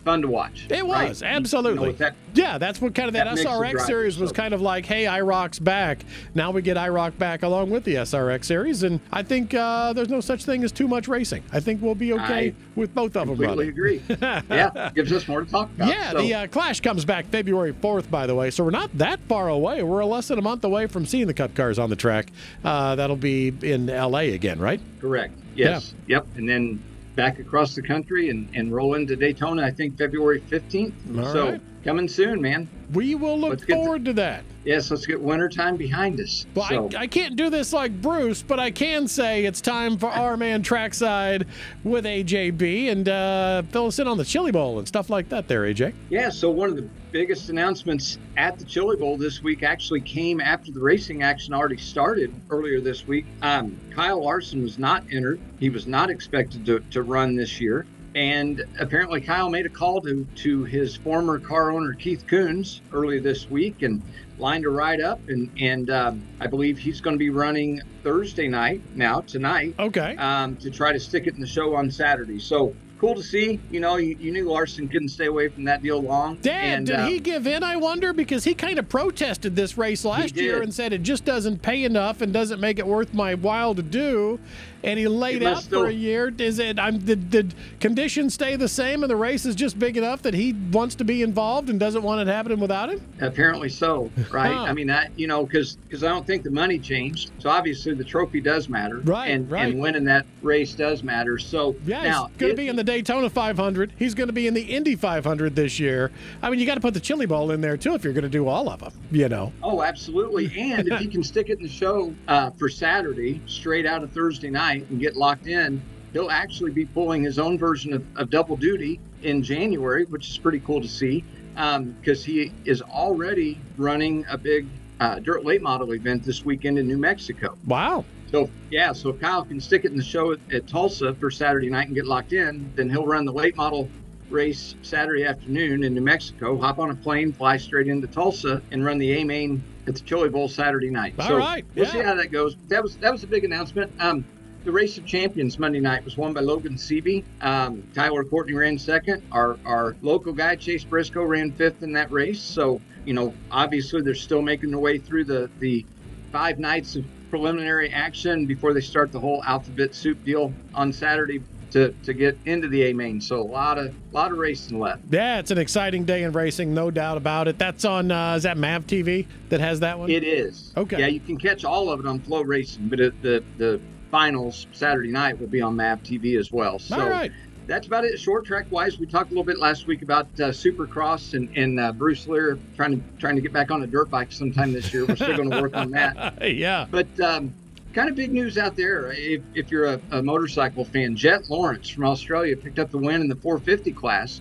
fun 0.05 0.23
to 0.23 0.29
watch. 0.29 0.67
It 0.71 0.83
right? 0.85 1.09
was 1.11 1.21
You 1.23 1.29
know, 1.29 1.35
absolutely. 1.35 1.93
that 1.93 2.15
yeah, 2.35 2.59
that's 2.59 2.81
what 2.81 2.95
kind 2.95 3.09
of 3.09 3.15
that, 3.15 3.25
that 3.35 3.45
SRX 3.45 3.81
series 3.87 4.19
was 4.19 4.31
so- 4.31 4.35
kind 4.35 4.55
of 4.55 4.61
like, 4.63 4.87
hey, 4.87 5.05
IROC's 5.05 5.59
back. 5.59 6.05
Now 6.35 6.51
we 6.51 6.63
get 6.63 6.77
IROC 6.77 7.19
back 7.19 7.43
along 7.43 7.71
with 7.71 7.85
the 7.85 7.97
SRX 7.97 8.45
series, 8.45 8.83
and 8.83 9.01
I 9.13 9.23
think 9.23 9.53
uh, 9.53 9.93
there's 9.93 10.09
no 10.09 10.21
such 10.21 10.45
thing 10.45 10.65
as 10.65 10.73
too 10.73 10.89
much 10.89 11.09
racing. 11.09 11.43
I 11.53 11.61
think 11.61 11.83
we'll 11.83 11.95
be 11.95 12.13
okay 12.13 12.49
I 12.49 12.55
with 12.77 12.95
both 12.95 13.17
of 13.17 13.29
them 13.29 13.37
completely 13.37 13.69
agree. 13.69 14.03
yeah, 14.09 14.91
gives 14.95 15.13
us 15.13 15.27
more 15.29 15.45
to 15.45 15.51
talk 15.51 15.71
about. 15.71 15.89
Yeah, 15.89 16.13
So- 16.13 16.23
the 16.23 16.35
uh, 16.35 16.47
Clash 16.47 16.81
comes 16.81 17.05
back 17.05 17.27
February 17.27 17.73
4th, 17.73 18.11
by 18.11 18.27
the 18.27 18.35
way, 18.35 18.51
so 18.51 18.65
we're 18.65 18.71
not 18.71 18.97
that 18.99 19.21
far 19.29 19.49
away. 19.49 19.83
We're 19.83 20.05
less 20.05 20.29
than 20.29 20.39
a 20.39 20.43
month 20.43 20.65
away 20.65 20.87
from 20.87 21.07
seeing 21.07 21.27
the 21.27 21.35
Cup 21.35 21.55
cars 21.55 21.79
on 21.79 21.91
the 21.91 21.97
track. 21.97 22.31
Uh, 22.65 22.95
that'll 22.95 23.17
be 23.17 23.53
in 23.63 23.87
LA 23.87 24.21
again, 24.31 24.59
right? 24.59 24.81
Correct. 25.01 25.35
Yes. 25.57 25.95
Yep. 26.07 26.27
And 26.37 26.49
then 26.49 26.83
back 27.17 27.39
across 27.39 27.75
the 27.75 27.83
country 27.83 28.31
and, 28.31 28.49
and 28.55 28.73
roll 28.73 28.95
into 28.95 29.17
Daytona, 29.17 29.65
I 29.65 29.71
think 29.71 29.99
February 29.99 30.41
15th. 30.41 31.19
All 31.19 31.33
so 31.33 31.51
right. 31.51 31.61
coming 31.85 32.09
soon, 32.09 32.41
man. 32.41 32.69
We 32.93 33.15
will 33.15 33.39
look 33.39 33.51
Let's 33.51 33.65
forward 33.65 34.05
to 34.07 34.13
that. 34.15 34.45
Yes, 34.65 34.91
let's 34.91 35.07
get 35.07 35.21
wintertime 35.21 35.77
behind 35.77 36.21
us. 36.21 36.45
Well, 36.55 36.69
so, 36.69 36.99
I, 36.99 37.03
I 37.03 37.07
can't 37.07 37.35
do 37.35 37.49
this 37.49 37.73
like 37.73 38.01
Bruce, 38.03 38.43
but 38.43 38.61
I 38.61 38.71
can 38.71 39.09
say 39.09 39.47
it's 39.47 39.61
time 39.61 39.97
for 39.97 40.09
our 40.09 40.37
man 40.37 40.63
trackside 40.63 41.47
with 41.83 42.05
AJB 42.05 42.91
and 42.91 43.09
uh, 43.09 43.63
fill 43.71 43.87
us 43.87 43.99
in 43.99 44.07
on 44.07 44.19
the 44.19 44.25
Chili 44.25 44.53
Bowl 44.53 44.79
and 44.79 44.87
stuff 44.87 45.09
like 45.09 45.29
that. 45.31 45.49
There, 45.49 45.63
AJ. 45.63 45.95
yeah, 46.11 46.29
so 46.29 46.51
one 46.51 46.69
of 46.69 46.77
the 46.77 46.89
biggest 47.11 47.49
announcements 47.49 48.19
at 48.37 48.59
the 48.59 48.65
Chili 48.65 48.97
Bowl 48.97 49.17
this 49.17 49.43
week 49.43 49.63
actually 49.63 50.01
came 50.01 50.41
after 50.41 50.71
the 50.71 50.81
racing 50.81 51.23
action 51.23 51.55
already 51.55 51.79
started 51.79 52.33
earlier 52.51 52.81
this 52.81 53.07
week. 53.07 53.25
Um, 53.43 53.79
Kyle 53.91 54.23
Larson 54.23 54.63
was 54.63 54.79
not 54.79 55.05
entered. 55.11 55.41
He 55.59 55.71
was 55.71 55.87
not 55.87 56.11
expected 56.11 56.67
to, 56.67 56.81
to 56.91 57.03
run 57.03 57.35
this 57.35 57.61
year. 57.61 57.87
And 58.15 58.65
apparently, 58.79 59.21
Kyle 59.21 59.51
made 59.51 59.67
a 59.67 59.71
call 59.71 60.01
to, 60.03 60.27
to 60.37 60.65
his 60.65 60.97
former 60.97 61.39
car 61.39 61.71
owner, 61.71 61.93
Keith 61.93 62.25
Kunz, 62.27 62.81
early 62.93 63.21
this 63.21 63.49
week 63.49 63.83
and 63.83 64.03
lined 64.39 64.65
a 64.65 64.69
ride 64.71 65.01
up. 65.01 65.21
And, 65.29 65.51
and 65.61 65.91
um, 65.91 66.23
I 66.41 66.47
believe 66.47 66.79
he's 66.79 67.01
going 67.01 67.15
to 67.15 67.19
be 67.19 67.31
running 67.31 67.81
Thursday 68.03 68.49
night 68.49 68.81
now, 68.95 69.21
tonight, 69.21 69.75
Okay. 69.79 70.17
um, 70.17 70.57
to 70.57 70.71
try 70.71 70.93
to 70.93 70.99
stick 71.01 71.27
it 71.27 71.35
in 71.35 71.41
the 71.41 71.47
show 71.47 71.75
on 71.77 71.91
Saturday. 71.91 72.39
So 72.41 72.75
cool 73.01 73.15
to 73.15 73.23
see. 73.23 73.59
You 73.71 73.81
know, 73.81 73.97
you, 73.97 74.17
you 74.21 74.31
knew 74.31 74.51
Larson 74.51 74.87
couldn't 74.87 75.09
stay 75.09 75.27
away 75.27 75.49
from 75.49 75.65
that 75.65 75.83
deal 75.83 76.03
long. 76.03 76.37
Dad, 76.37 76.63
and, 76.63 76.87
did 76.87 76.97
uh, 76.97 77.07
he 77.07 77.19
give 77.19 77.47
in? 77.47 77.63
I 77.63 77.77
wonder 77.77 78.13
because 78.13 78.45
he 78.45 78.55
kind 78.55 78.79
of 78.79 78.89
protested 78.89 79.57
this 79.57 79.79
race 79.79 80.05
last 80.05 80.37
year 80.37 80.63
and 80.63 80.73
said 80.73 80.93
it 80.93 81.03
just 81.03 81.25
doesn't 81.25 81.63
pay 81.63 81.85
enough 81.85 82.21
and 82.21 82.33
doesn't 82.33 82.61
make 82.61 82.79
it 82.79 82.87
worth 82.87 83.15
my 83.15 83.35
while 83.35 83.75
to 83.75 83.83
do. 83.83 84.39
And 84.83 84.99
he 84.99 85.09
laid 85.09 85.43
out 85.43 85.63
for 85.65 85.87
a 85.89 85.93
year. 85.93 86.33
Is 86.39 86.59
it? 86.59 86.79
I'm 86.79 86.99
did, 86.99 87.31
did 87.31 87.55
conditions 87.81 88.35
stay 88.35 88.57
the 88.57 88.69
same 88.69 89.03
and 89.03 89.11
the 89.11 89.17
race 89.17 89.45
is 89.45 89.55
just 89.55 89.79
big 89.79 89.97
enough 89.97 90.23
that 90.23 90.35
he 90.35 90.55
wants 90.73 90.95
to 90.97 91.05
be 91.05 91.23
involved 91.23 91.69
and 91.69 91.79
doesn't 91.79 92.03
want 92.03 92.27
it 92.27 92.33
happening 92.33 92.61
without 92.61 92.89
him? 92.91 93.01
Apparently 93.21 93.69
so, 93.69 94.11
right? 94.31 94.53
Huh. 94.53 94.63
I 94.63 94.73
mean, 94.73 94.87
that 94.87 95.11
you 95.17 95.27
know, 95.27 95.45
because 95.45 95.77
because 95.77 96.05
I 96.05 96.09
don't 96.09 96.27
think 96.27 96.43
the 96.43 96.51
money 96.51 96.79
changed. 96.79 97.31
So 97.39 97.51
obviously 97.51 97.95
the 97.95 98.05
trophy 98.05 98.41
does 98.41 98.69
matter, 98.69 98.99
Right, 99.01 99.31
And 99.31 99.51
right. 99.51 99.69
and 99.69 99.81
winning 99.81 100.05
that 100.05 100.27
race 100.43 100.73
does 100.73 101.03
matter. 101.03 101.39
So 101.39 101.77
Yeah, 101.85 102.03
now 102.03 102.27
he's 102.29 102.37
going 102.39 102.53
to 102.53 102.57
be 102.57 102.69
in 102.69 102.77
the 102.77 102.85
Daytona 102.85 103.29
500. 103.29 103.93
He's 103.99 104.15
going 104.15 104.29
to 104.29 104.33
be 104.33 104.47
in 104.47 104.55
the 104.55 104.63
Indy 104.63 104.97
500 104.97 105.55
this 105.57 105.79
year. 105.79 106.11
I 106.43 106.51
mean, 106.51 106.59
you 106.61 106.67
got 106.67 106.77
to 106.77 106.81
put 106.81 106.95
the 106.95 107.01
Chili 107.01 107.27
Bowl 107.27 107.51
in 107.51 107.61
there 107.61 107.77
too 107.77 107.95
if 107.95 108.05
you're 108.05 108.13
going 108.13 108.23
to 108.25 108.29
do 108.31 108.49
all 108.49 108.69
of 108.69 108.81
them. 108.81 108.93
You 109.11 109.29
know. 109.29 109.53
Oh, 109.63 109.83
absolutely. 109.83 110.51
And 110.59 110.89
if 110.89 110.99
he 111.01 111.07
can 111.07 111.23
stick 111.23 111.49
it 111.51 111.59
in 111.59 111.63
the 111.65 111.69
show 111.69 112.15
uh, 112.29 112.51
for 112.51 112.69
Saturday, 112.69 113.41
straight 113.47 113.87
out 113.87 114.03
of 114.03 114.13
Thursday 114.13 114.51
night, 114.51 114.70
and 114.77 115.01
get 115.01 115.17
locked 115.17 115.47
in, 115.47 115.83
he'll 116.13 116.31
actually 116.31 116.71
be 116.71 116.87
pulling 116.87 117.23
his 117.23 117.39
own 117.39 117.59
version 117.59 117.93
of, 117.93 118.05
of 118.17 118.31
double 118.31 118.57
duty 118.57 119.01
in 119.23 119.43
January, 119.43 120.05
which 120.07 120.29
is 120.29 120.39
pretty 120.39 120.61
cool 120.61 120.81
to 120.81 120.89
see 120.89 121.25
because 121.55 122.25
he 122.25 122.53
is 122.65 122.81
already 122.83 123.59
running 123.77 124.25
a 124.31 124.39
big 124.39 124.67
uh, 125.01 125.19
dirt 125.19 125.45
late 125.45 125.63
model 125.63 125.93
event 125.93 126.23
this 126.23 126.45
weekend 126.45 126.79
in 126.79 126.87
New 126.87 126.99
Mexico. 126.99 127.57
Wow. 127.67 128.05
So, 128.31 128.49
yeah, 128.71 128.93
so 128.93 129.11
if 129.11 129.21
Kyle 129.21 129.45
can 129.45 129.61
stick 129.61 129.85
it 129.85 129.91
in 129.91 129.97
the 129.97 130.05
show 130.05 130.33
at, 130.33 130.39
at 130.53 130.67
Tulsa 130.69 131.15
for 131.15 131.31
Saturday 131.31 131.69
night 131.69 131.87
and 131.87 131.95
get 131.95 132.07
locked 132.07 132.33
in, 132.33 132.73
then 132.77 132.89
he'll 132.89 133.07
run 133.07 133.25
the 133.25 133.33
late 133.33 133.57
model 133.57 133.89
race 134.31 134.77
Saturday 134.83 135.25
afternoon 135.25 135.83
in 135.83 135.95
New 135.95 136.01
Mexico, 136.01 136.57
hop 136.57 136.79
on 136.79 136.91
a 136.91 136.95
plane, 136.95 137.33
fly 137.33 137.57
straight 137.57 137.89
into 137.89 138.07
Tulsa, 138.07 138.63
and 138.71 138.85
run 138.85 138.99
the 138.99 139.13
A 139.15 139.25
main 139.25 139.63
at 139.89 139.95
the 139.95 140.01
Chili 140.01 140.29
Bowl 140.29 140.49
Saturday 140.49 140.91
night. 140.91 141.15
All 141.19 141.27
so 141.27 141.37
right, 141.39 141.65
we'll 141.75 141.87
yeah. 141.87 141.93
see 141.93 142.01
how 142.01 142.15
that 142.15 142.31
goes. 142.31 142.57
That 142.69 142.83
was 142.83 142.97
that 142.99 143.11
was 143.11 143.25
a 143.25 143.27
big 143.27 143.45
announcement. 143.45 143.93
Um, 143.99 144.25
the 144.65 144.73
race 144.73 144.99
of 144.99 145.07
champions 145.07 145.59
Monday 145.59 145.81
night 145.81 146.05
was 146.05 146.17
won 146.17 146.33
by 146.33 146.41
Logan 146.41 146.75
Seavey. 146.75 147.25
Um, 147.41 147.83
Tyler 147.95 148.25
Courtney 148.25 148.55
ran 148.55 148.79
second. 148.79 149.23
Our 149.33 149.59
our 149.65 149.97
local 150.03 150.33
guy 150.33 150.57
Chase 150.57 150.85
Briscoe 150.85 151.25
ran 151.25 151.53
fifth 151.53 151.83
in 151.83 151.93
that 151.93 152.11
race. 152.11 152.41
So 152.41 152.81
you 153.05 153.15
know, 153.15 153.33
obviously 153.51 154.03
they're 154.03 154.15
still 154.15 154.43
making 154.43 154.71
their 154.71 154.81
way 154.81 154.99
through 154.99 155.25
the 155.25 155.51
the 155.59 155.85
five 156.33 156.59
nights 156.59 156.97
of 156.97 157.05
preliminary 157.31 157.91
action 157.91 158.45
before 158.47 158.75
they 158.75 158.81
start 158.81 159.13
the 159.13 159.21
whole 159.21 159.43
alphabet 159.45 159.95
soup 159.95 160.23
deal 160.25 160.53
on 160.75 160.93
Saturday 160.93 161.41
to, 161.71 161.95
to 162.03 162.13
get 162.13 162.37
into 162.45 162.69
the 162.69 162.83
A 162.85 162.93
main. 162.93 163.21
So 163.21 163.41
a 163.41 163.43
lot 163.43 163.79
of 163.79 163.95
lot 164.13 164.33
of 164.33 164.39
racing 164.39 164.79
left. 164.79 165.03
Yeah, 165.11 165.39
it's 165.39 165.51
an 165.51 165.59
exciting 165.59 166.05
day 166.05 166.25
in 166.25 166.33
racing, 166.33 166.75
no 166.75 166.91
doubt 166.91 167.17
about 167.17 167.49
it. 167.49 167.59
That's 167.59 167.85
on, 167.85 168.11
uh, 168.11 168.35
is 168.35 168.43
that 168.43 168.57
MAV 168.57 168.87
TV 168.87 169.27
that 169.49 169.61
has 169.61 169.81
that 169.81 169.99
one? 169.99 170.11
It 170.11 170.25
is. 170.25 170.73
Okay. 170.77 170.99
Yeah, 170.99 171.07
you 171.07 171.21
can 171.21 171.37
catch 171.37 171.65
all 171.65 171.91
of 171.91 172.01
it 172.01 172.07
on 172.07 172.19
FloRacing, 172.21 172.91
but 172.91 173.01
it, 173.01 173.23
the 173.23 173.43
the 173.57 173.81
finals 174.11 174.67
Saturday 174.73 175.11
night 175.11 175.39
will 175.41 175.49
be 175.49 175.61
on 175.61 175.77
MAV 175.77 176.03
TV 176.03 176.39
as 176.39 176.51
well. 176.53 176.79
So 176.79 177.01
All 177.01 177.09
right. 177.09 177.31
that's 177.67 177.87
about 177.87 178.05
it. 178.05 178.19
Short 178.19 178.45
track 178.45 178.67
wise, 178.71 178.99
we 178.99 179.07
talked 179.07 179.31
a 179.31 179.35
little 179.35 179.45
bit 179.45 179.59
last 179.59 179.87
week 179.87 180.03
about 180.03 180.27
uh, 180.39 180.51
Supercross 180.51 181.35
and, 181.35 181.49
and 181.57 181.79
uh, 181.79 181.93
Bruce 181.93 182.27
Lear 182.27 182.59
trying 182.77 182.93
to 182.93 183.05
trying 183.19 183.37
to 183.37 183.43
get 183.43 183.53
back 183.53 183.71
on 183.71 183.83
a 183.83 183.87
dirt 183.87 184.11
bike 184.11 184.33
sometime 184.33 184.73
this 184.73 184.93
year. 184.93 185.07
We're 185.07 185.17
still 185.17 185.37
going 185.37 185.51
to 185.51 185.61
work 185.61 185.77
on 185.77 185.91
that. 185.93 186.43
yeah. 186.55 186.87
But 186.91 187.19
um, 187.21 187.55
kind 187.93 188.09
of 188.09 188.17
big 188.17 188.33
news 188.33 188.59
out 188.59 188.77
there. 188.77 189.13
If, 189.13 189.43
if 189.55 189.71
you're 189.71 189.87
a, 189.87 190.01
a 190.11 190.23
motorcycle 190.23 190.85
fan, 190.85 191.17
Jett 191.17 191.49
Lawrence 191.49 191.89
from 191.89 192.05
Australia 192.05 192.57
picked 192.57 192.79
up 192.79 192.91
the 192.91 192.99
win 192.99 193.21
in 193.21 193.29
the 193.29 193.37
450 193.37 193.93
class, 193.93 194.41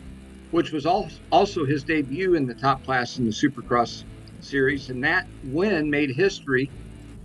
which 0.52 0.72
was 0.72 0.86
al- 0.86 1.10
also 1.32 1.66
his 1.66 1.84
debut 1.84 2.36
in 2.36 2.46
the 2.46 2.56
top 2.56 2.84
class 2.86 3.18
in 3.18 3.26
the 3.26 3.32
Supercross 3.32 4.04
series. 4.40 4.90
And 4.90 5.04
that 5.04 5.28
win 5.44 5.90
made 5.90 6.12
history 6.12 6.72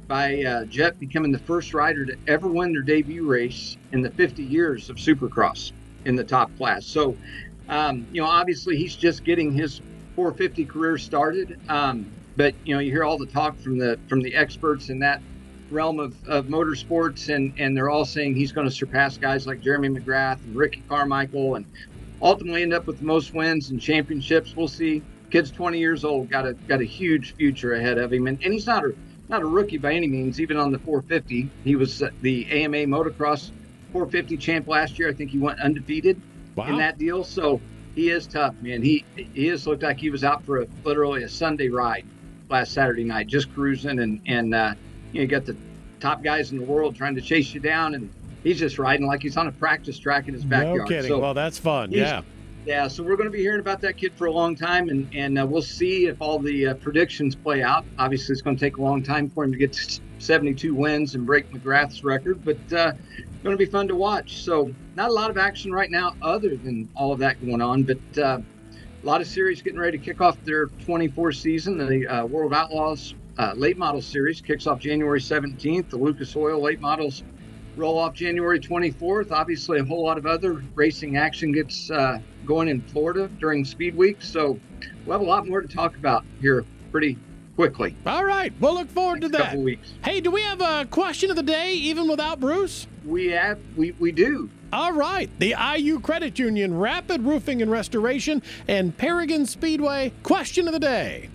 by 0.07 0.43
uh, 0.43 0.65
becoming 0.99 1.33
the 1.33 1.39
first 1.39 1.75
rider 1.75 2.05
to 2.05 2.17
ever 2.27 2.49
win 2.49 2.73
their 2.73 2.83
debut 2.83 3.27
race 3.27 3.77
in 3.93 4.03
the 4.03 4.11
50 4.11 4.43
years 4.43 4.91
of 4.91 4.97
Supercross 4.97 5.73
in 6.05 6.17
the 6.17 6.25
top 6.25 6.55
class. 6.57 6.85
So, 6.85 7.17
um, 7.69 8.07
you 8.13 8.21
know, 8.21 8.29
obviously 8.29 8.77
he's 8.77 8.97
just 8.97 9.25
getting 9.25 9.53
his 9.53 9.81
450 10.17 10.65
career 10.67 10.99
started. 10.99 11.59
Um, 11.69 12.11
but 12.37 12.55
you 12.65 12.75
know, 12.75 12.81
you 12.81 12.91
hear 12.91 13.05
all 13.05 13.19
the 13.19 13.27
talk 13.27 13.59
from 13.59 13.79
the 13.79 13.99
from 14.09 14.21
the 14.21 14.35
experts 14.35 14.89
in 14.89 14.99
that 15.01 15.21
realm 15.71 15.99
of, 16.01 16.15
of 16.27 16.47
motorsports, 16.47 17.35
and 17.35 17.55
and 17.59 17.77
they're 17.77 17.91
all 17.91 18.05
saying 18.05 18.35
he's 18.35 18.53
going 18.53 18.69
to 18.69 18.75
surpass 18.75 19.17
guys 19.17 19.47
like 19.47 19.61
Jeremy 19.61 19.89
McGrath 19.89 20.43
and 20.45 20.55
Ricky 20.55 20.83
Carmichael, 20.89 21.55
and 21.55 21.65
ultimately 22.21 22.63
end 22.63 22.75
up 22.75 22.87
with 22.87 22.99
the 22.99 23.05
most 23.05 23.35
wins 23.35 23.71
and 23.71 23.81
championships. 23.81 24.55
We'll 24.57 24.69
see. 24.69 25.03
Kid's 25.31 25.51
20 25.51 25.79
years 25.79 26.05
old, 26.05 26.31
got 26.31 26.47
a 26.47 26.55
got 26.69 26.81
a 26.81 26.85
huge 26.85 27.35
future 27.35 27.75
ahead 27.75 27.99
of 27.99 28.13
him, 28.13 28.27
and, 28.27 28.41
and 28.43 28.53
he's 28.53 28.67
not 28.67 28.85
a 28.85 28.95
not 29.29 29.43
a 29.43 29.47
rookie 29.47 29.79
by 29.79 29.95
any 29.95 30.07
means. 30.07 30.41
Even 30.41 30.57
on 30.57 30.71
the 30.73 30.79
450, 30.79 31.51
he 31.65 31.77
was 31.77 32.03
the 32.21 32.47
AMA 32.51 32.79
Motocross 32.79 33.51
450 33.93 34.37
champ 34.37 34.69
last 34.69 34.99
year. 34.99 35.09
I 35.09 35.13
think 35.13 35.31
he 35.31 35.39
went 35.39 35.61
undefeated 35.61 36.21
Wow. 36.57 36.67
in 36.69 36.77
that 36.79 36.99
deal. 36.99 37.25
So 37.25 37.61
he 37.95 38.11
is 38.11 38.27
tough, 38.27 38.55
man. 38.61 38.83
He 38.83 39.05
he 39.17 39.49
just 39.49 39.67
looked 39.67 39.83
like 39.83 39.99
he 39.99 40.11
was 40.11 40.23
out 40.25 40.45
for 40.45 40.63
a, 40.63 40.67
literally 40.85 41.23
a 41.25 41.29
Sunday 41.29 41.69
ride 41.69 42.05
last 42.49 42.73
Saturday 42.73 43.05
night, 43.05 43.27
just 43.27 43.53
cruising, 43.55 43.99
and 43.99 44.21
and 44.27 44.55
uh, 44.55 44.75
you, 45.13 45.19
know, 45.19 45.23
you 45.23 45.27
got 45.27 45.47
the 45.47 45.57
top 46.01 46.23
guys 46.23 46.53
in 46.53 46.59
the 46.59 46.65
world 46.65 46.95
trying 46.95 47.15
to 47.17 47.21
chase 47.21 47.53
you 47.55 47.61
down, 47.61 47.95
and 47.95 48.09
he's 48.45 48.59
just 48.59 48.79
riding 48.79 49.07
like 49.07 49.23
he's 49.23 49.37
on 49.37 49.49
a 49.49 49.53
practice 49.53 49.99
track 49.99 50.29
in 50.29 50.35
his 50.35 50.45
backyard. 50.45 50.79
no 50.79 50.85
kidding. 50.85 51.09
So, 51.09 51.19
well, 51.19 51.35
that's 51.35 51.59
fun. 51.59 51.91
Yeah. 51.91 52.23
Yeah, 52.67 52.89
so 52.89 53.03
we're 53.03 53.17
going 53.17 53.29
to 53.29 53.33
be 53.33 53.41
hearing 53.41 53.61
about 53.61 53.81
that 53.83 53.99
kid 53.99 54.15
for 54.15 54.27
a 54.27 54.33
long 54.33 54.57
time, 54.57 54.89
and 54.89 55.09
and 55.15 55.39
uh, 55.39 55.47
we'll 55.47 55.63
see 55.63 56.07
if 56.07 56.21
all 56.21 56.39
the 56.39 56.69
uh, 56.69 56.75
predictions 56.75 57.35
play 57.35 57.63
out. 57.63 57.85
Obviously, 57.99 58.33
it's 58.33 58.43
going 58.43 58.57
to 58.57 58.61
take 58.61 58.79
a 58.79 58.83
long 58.83 59.03
time 59.03 59.29
for 59.29 59.45
him 59.45 59.53
to 59.53 59.59
get 59.59 59.75
to 59.75 60.01
72 60.19 60.75
wins 60.75 61.15
and 61.15 61.27
break 61.27 61.51
McGrath's 61.51 62.03
record, 62.03 62.43
but 62.45 62.57
uh, 62.73 62.93
going 63.43 63.53
to 63.53 63.59
be 63.59 63.71
fun 63.71 63.87
to 63.89 63.95
watch. 63.95 64.43
So, 64.43 64.73
not 64.97 65.11
a 65.11 65.13
lot 65.13 65.29
of 65.29 65.37
action 65.37 65.73
right 65.73 65.91
now, 65.91 66.17
other 66.23 66.57
than 66.57 66.89
all 66.97 67.13
of 67.13 67.19
that 67.19 67.45
going 67.45 67.61
on, 67.61 67.83
but 67.83 68.19
uh, 68.19 68.39
a 69.03 69.07
lot 69.07 69.21
of 69.21 69.27
series 69.27 69.61
getting 69.61 69.79
ready 69.79 69.99
to 69.99 70.03
kick 70.03 70.23
off 70.23 70.43
their 70.45 70.67
24 70.67 71.33
season. 71.33 71.77
The 71.77 72.07
uh, 72.07 72.25
World 72.25 72.55
Outlaws 72.55 73.15
uh, 73.37 73.53
Late 73.55 73.77
Model 73.77 74.01
Series 74.01 74.41
kicks 74.41 74.67
off 74.67 74.79
January 74.79 75.21
17th. 75.21 75.91
The 75.91 75.99
Lucas 75.99 76.35
Oil 76.35 76.63
Late 76.63 76.81
Models 76.81 77.23
roll 77.77 77.99
off 77.99 78.15
January 78.15 78.61
24th. 78.61 79.33
Obviously, 79.33 79.79
a 79.79 79.85
whole 79.85 80.05
lot 80.05 80.19
of 80.19 80.27
other 80.27 80.63
racing 80.75 81.17
action 81.17 81.53
gets 81.53 81.91
uh, 81.91 82.19
going 82.45 82.69
in 82.69 82.81
Florida 82.81 83.29
during 83.41 83.65
Speed 83.65 83.97
Week. 83.97 84.23
So 84.23 84.59
we'll 85.05 85.19
have 85.19 85.27
a 85.27 85.31
lot 85.31 85.47
more 85.47 85.61
to 85.61 85.69
talk 85.69 85.97
about 85.97 86.25
here 86.41 86.65
pretty 86.91 87.19
quickly. 87.57 87.97
All 88.07 88.25
right. 88.25 88.53
We'll 88.61 88.75
look 88.75 88.91
forward 88.91 89.21
to 89.23 89.29
that. 89.31 89.43
couple 89.43 89.63
weeks. 89.63 89.93
Hey, 90.05 90.21
do 90.21 90.31
we 90.31 90.43
have 90.43 90.61
a 90.61 90.87
question 90.91 91.31
of 91.31 91.37
the 91.37 91.43
day 91.43 91.75
even 91.75 92.09
without 92.09 92.41
Bruce? 92.41 92.87
We 93.05 93.27
have 93.29 93.59
we, 93.77 93.93
we 93.93 94.13
do. 94.13 94.51
All 94.73 94.93
right. 94.93 95.31
The 95.39 95.55
IU 95.77 96.01
Credit 96.01 96.39
Union, 96.39 96.77
Rapid 96.77 97.23
Roofing 97.23 97.63
and 97.63 97.71
Restoration, 97.71 98.43
and 98.67 98.97
Paragon 98.97 99.47
Speedway 99.47 100.13
question 100.23 100.67
of 100.67 100.73
the 100.73 100.81
day. 100.81 101.29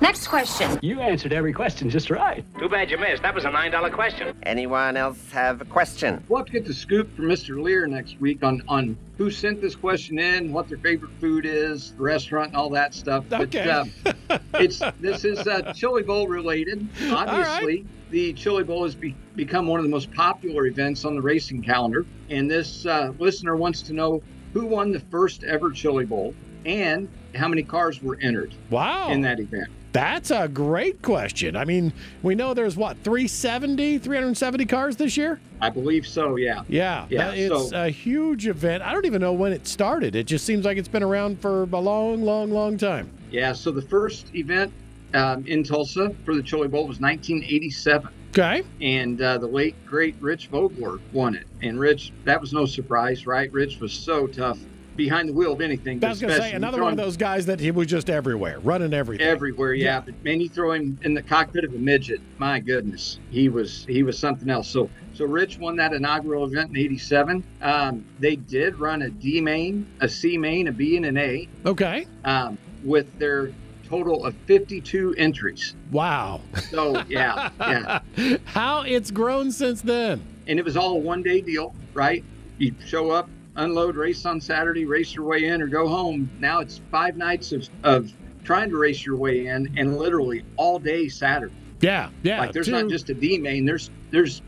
Next 0.00 0.28
question. 0.28 0.78
You 0.82 1.00
answered 1.00 1.32
every 1.32 1.54
question 1.54 1.88
just 1.88 2.10
right. 2.10 2.44
Too 2.58 2.68
bad 2.68 2.90
you 2.90 2.98
missed. 2.98 3.22
That 3.22 3.34
was 3.34 3.44
a 3.46 3.48
$9 3.48 3.92
question. 3.92 4.36
Anyone 4.42 4.96
else 4.96 5.18
have 5.32 5.62
a 5.62 5.64
question? 5.64 6.22
We'll 6.28 6.38
have 6.38 6.46
to 6.46 6.52
get 6.52 6.66
the 6.66 6.74
scoop 6.74 7.14
from 7.16 7.26
Mr. 7.26 7.60
Lear 7.62 7.86
next 7.86 8.20
week 8.20 8.42
on 8.44 8.62
on 8.68 8.96
who 9.16 9.30
sent 9.30 9.62
this 9.62 9.74
question 9.74 10.18
in, 10.18 10.52
what 10.52 10.68
their 10.68 10.76
favorite 10.78 11.12
food 11.18 11.46
is, 11.46 11.92
the 11.92 12.02
restaurant, 12.02 12.48
and 12.48 12.56
all 12.56 12.68
that 12.70 12.92
stuff. 12.92 13.24
Okay. 13.32 13.86
But 14.06 14.30
uh, 14.30 14.38
it's 14.54 14.82
this 15.00 15.24
is 15.24 15.38
uh, 15.46 15.72
Chili 15.74 16.02
Bowl 16.02 16.28
related. 16.28 16.86
Obviously, 17.10 17.86
the 18.10 18.34
Chili 18.34 18.64
Bowl 18.64 18.84
has 18.84 18.94
be, 18.94 19.14
become 19.34 19.66
one 19.66 19.80
of 19.80 19.84
the 19.84 19.90
most 19.90 20.12
popular 20.12 20.66
events 20.66 21.06
on 21.06 21.14
the 21.14 21.22
racing 21.22 21.62
calendar. 21.62 22.04
And 22.28 22.50
this 22.50 22.84
uh, 22.84 23.12
listener 23.18 23.56
wants 23.56 23.80
to 23.82 23.94
know 23.94 24.22
who 24.52 24.66
won 24.66 24.92
the 24.92 25.00
first 25.00 25.42
ever 25.44 25.70
Chili 25.70 26.04
Bowl 26.04 26.34
and 26.66 27.08
how 27.34 27.48
many 27.48 27.62
cars 27.62 28.02
were 28.02 28.18
entered 28.20 28.54
Wow. 28.70 29.08
in 29.10 29.22
that 29.22 29.40
event. 29.40 29.68
That's 29.96 30.30
a 30.30 30.46
great 30.46 31.00
question. 31.00 31.56
I 31.56 31.64
mean, 31.64 31.90
we 32.22 32.34
know 32.34 32.52
there's 32.52 32.76
what, 32.76 32.98
370, 32.98 33.96
370 33.96 34.66
cars 34.66 34.96
this 34.96 35.16
year? 35.16 35.40
I 35.62 35.70
believe 35.70 36.06
so. 36.06 36.36
Yeah. 36.36 36.64
Yeah. 36.68 37.06
Yeah, 37.08 37.30
it's 37.32 37.70
so- 37.70 37.84
a 37.86 37.88
huge 37.88 38.46
event. 38.46 38.82
I 38.82 38.92
don't 38.92 39.06
even 39.06 39.22
know 39.22 39.32
when 39.32 39.54
it 39.54 39.66
started. 39.66 40.14
It 40.14 40.24
just 40.26 40.44
seems 40.44 40.66
like 40.66 40.76
it's 40.76 40.86
been 40.86 41.02
around 41.02 41.40
for 41.40 41.62
a 41.62 41.80
long, 41.80 42.22
long, 42.22 42.50
long 42.50 42.76
time. 42.76 43.08
Yeah. 43.30 43.54
So 43.54 43.70
the 43.70 43.80
first 43.80 44.34
event 44.34 44.70
um, 45.14 45.46
in 45.46 45.64
Tulsa 45.64 46.14
for 46.26 46.34
the 46.34 46.42
Chili 46.42 46.68
Bowl 46.68 46.86
was 46.86 47.00
1987. 47.00 48.10
Okay. 48.38 48.64
and 48.82 49.22
uh, 49.22 49.38
the 49.38 49.46
late 49.46 49.74
great 49.86 50.14
Rich 50.20 50.48
Vogler 50.48 50.98
won 51.14 51.34
it. 51.34 51.46
And 51.62 51.80
Rich, 51.80 52.12
that 52.24 52.38
was 52.38 52.52
no 52.52 52.66
surprise, 52.66 53.26
right? 53.26 53.50
Rich 53.50 53.80
was 53.80 53.94
so 53.94 54.26
tough 54.26 54.58
behind 54.96 55.28
the 55.28 55.32
wheel 55.32 55.52
of 55.52 55.60
anything. 55.60 56.02
I 56.04 56.08
was 56.08 56.20
going 56.20 56.32
to 56.32 56.40
say, 56.40 56.52
another 56.52 56.82
one 56.82 56.92
of 56.92 56.96
those 56.96 57.16
guys 57.16 57.46
that 57.46 57.60
he 57.60 57.70
was 57.70 57.86
just 57.86 58.10
everywhere, 58.10 58.58
running 58.60 58.92
everything. 58.94 59.26
everywhere. 59.26 59.74
Yeah. 59.74 59.86
Yeah. 59.86 60.00
but 60.00 60.24
man, 60.24 60.40
you 60.40 60.48
throw 60.48 60.72
him 60.72 60.98
in 61.02 61.14
the 61.14 61.22
cockpit 61.22 61.64
of 61.64 61.74
a 61.74 61.78
midget. 61.78 62.20
My 62.38 62.60
goodness, 62.60 63.18
he 63.30 63.48
was 63.48 63.84
he 63.86 64.02
was 64.02 64.18
something 64.18 64.50
else. 64.50 64.68
So 64.68 64.90
so 65.14 65.24
Rich 65.24 65.58
won 65.58 65.76
that 65.76 65.92
inaugural 65.92 66.44
event 66.44 66.70
in 66.70 66.76
'87. 66.76 67.44
Um, 67.62 68.04
they 68.18 68.36
did 68.36 68.78
run 68.78 69.02
a 69.02 69.10
D 69.10 69.40
main, 69.40 69.86
a 70.00 70.08
C 70.08 70.36
main, 70.36 70.68
a 70.68 70.72
B, 70.72 70.96
and 70.96 71.06
an 71.06 71.16
A 71.16 71.48
okay. 71.64 72.06
um, 72.24 72.58
with 72.84 73.18
their 73.18 73.52
total 73.88 74.24
of 74.24 74.34
52 74.46 75.14
entries. 75.16 75.74
Wow. 75.92 76.40
So 76.70 77.02
yeah, 77.08 77.50
yeah. 77.60 78.38
How 78.44 78.82
it's 78.82 79.10
grown 79.10 79.52
since 79.52 79.80
then. 79.80 80.22
and 80.48 80.58
it 80.58 80.64
was 80.64 80.76
all 80.76 80.92
a 80.92 80.98
one 80.98 81.22
day 81.22 81.40
deal, 81.40 81.74
right? 81.94 82.24
You 82.58 82.74
show 82.84 83.10
up, 83.10 83.28
unload, 83.56 83.96
race 83.96 84.24
on 84.26 84.40
Saturday, 84.40 84.84
race 84.84 85.14
your 85.14 85.24
way 85.24 85.44
in, 85.46 85.60
or 85.62 85.66
go 85.66 85.88
home. 85.88 86.30
Now 86.40 86.60
it's 86.60 86.80
five 86.90 87.16
nights 87.16 87.52
of, 87.52 87.68
of 87.82 88.12
trying 88.44 88.70
to 88.70 88.76
race 88.76 89.04
your 89.04 89.16
way 89.16 89.46
in, 89.46 89.72
and 89.78 89.96
literally 89.98 90.44
all 90.56 90.78
day 90.78 91.08
Saturday. 91.08 91.54
Yeah. 91.80 92.10
Yeah. 92.22 92.40
like 92.40 92.52
there's 92.52 92.66
two- 92.66 92.72
not 92.72 92.88
just 92.88 93.10
a 93.10 93.14
D 93.14 93.38
main. 93.38 93.64
There's 93.64 93.90
there's 94.10 94.40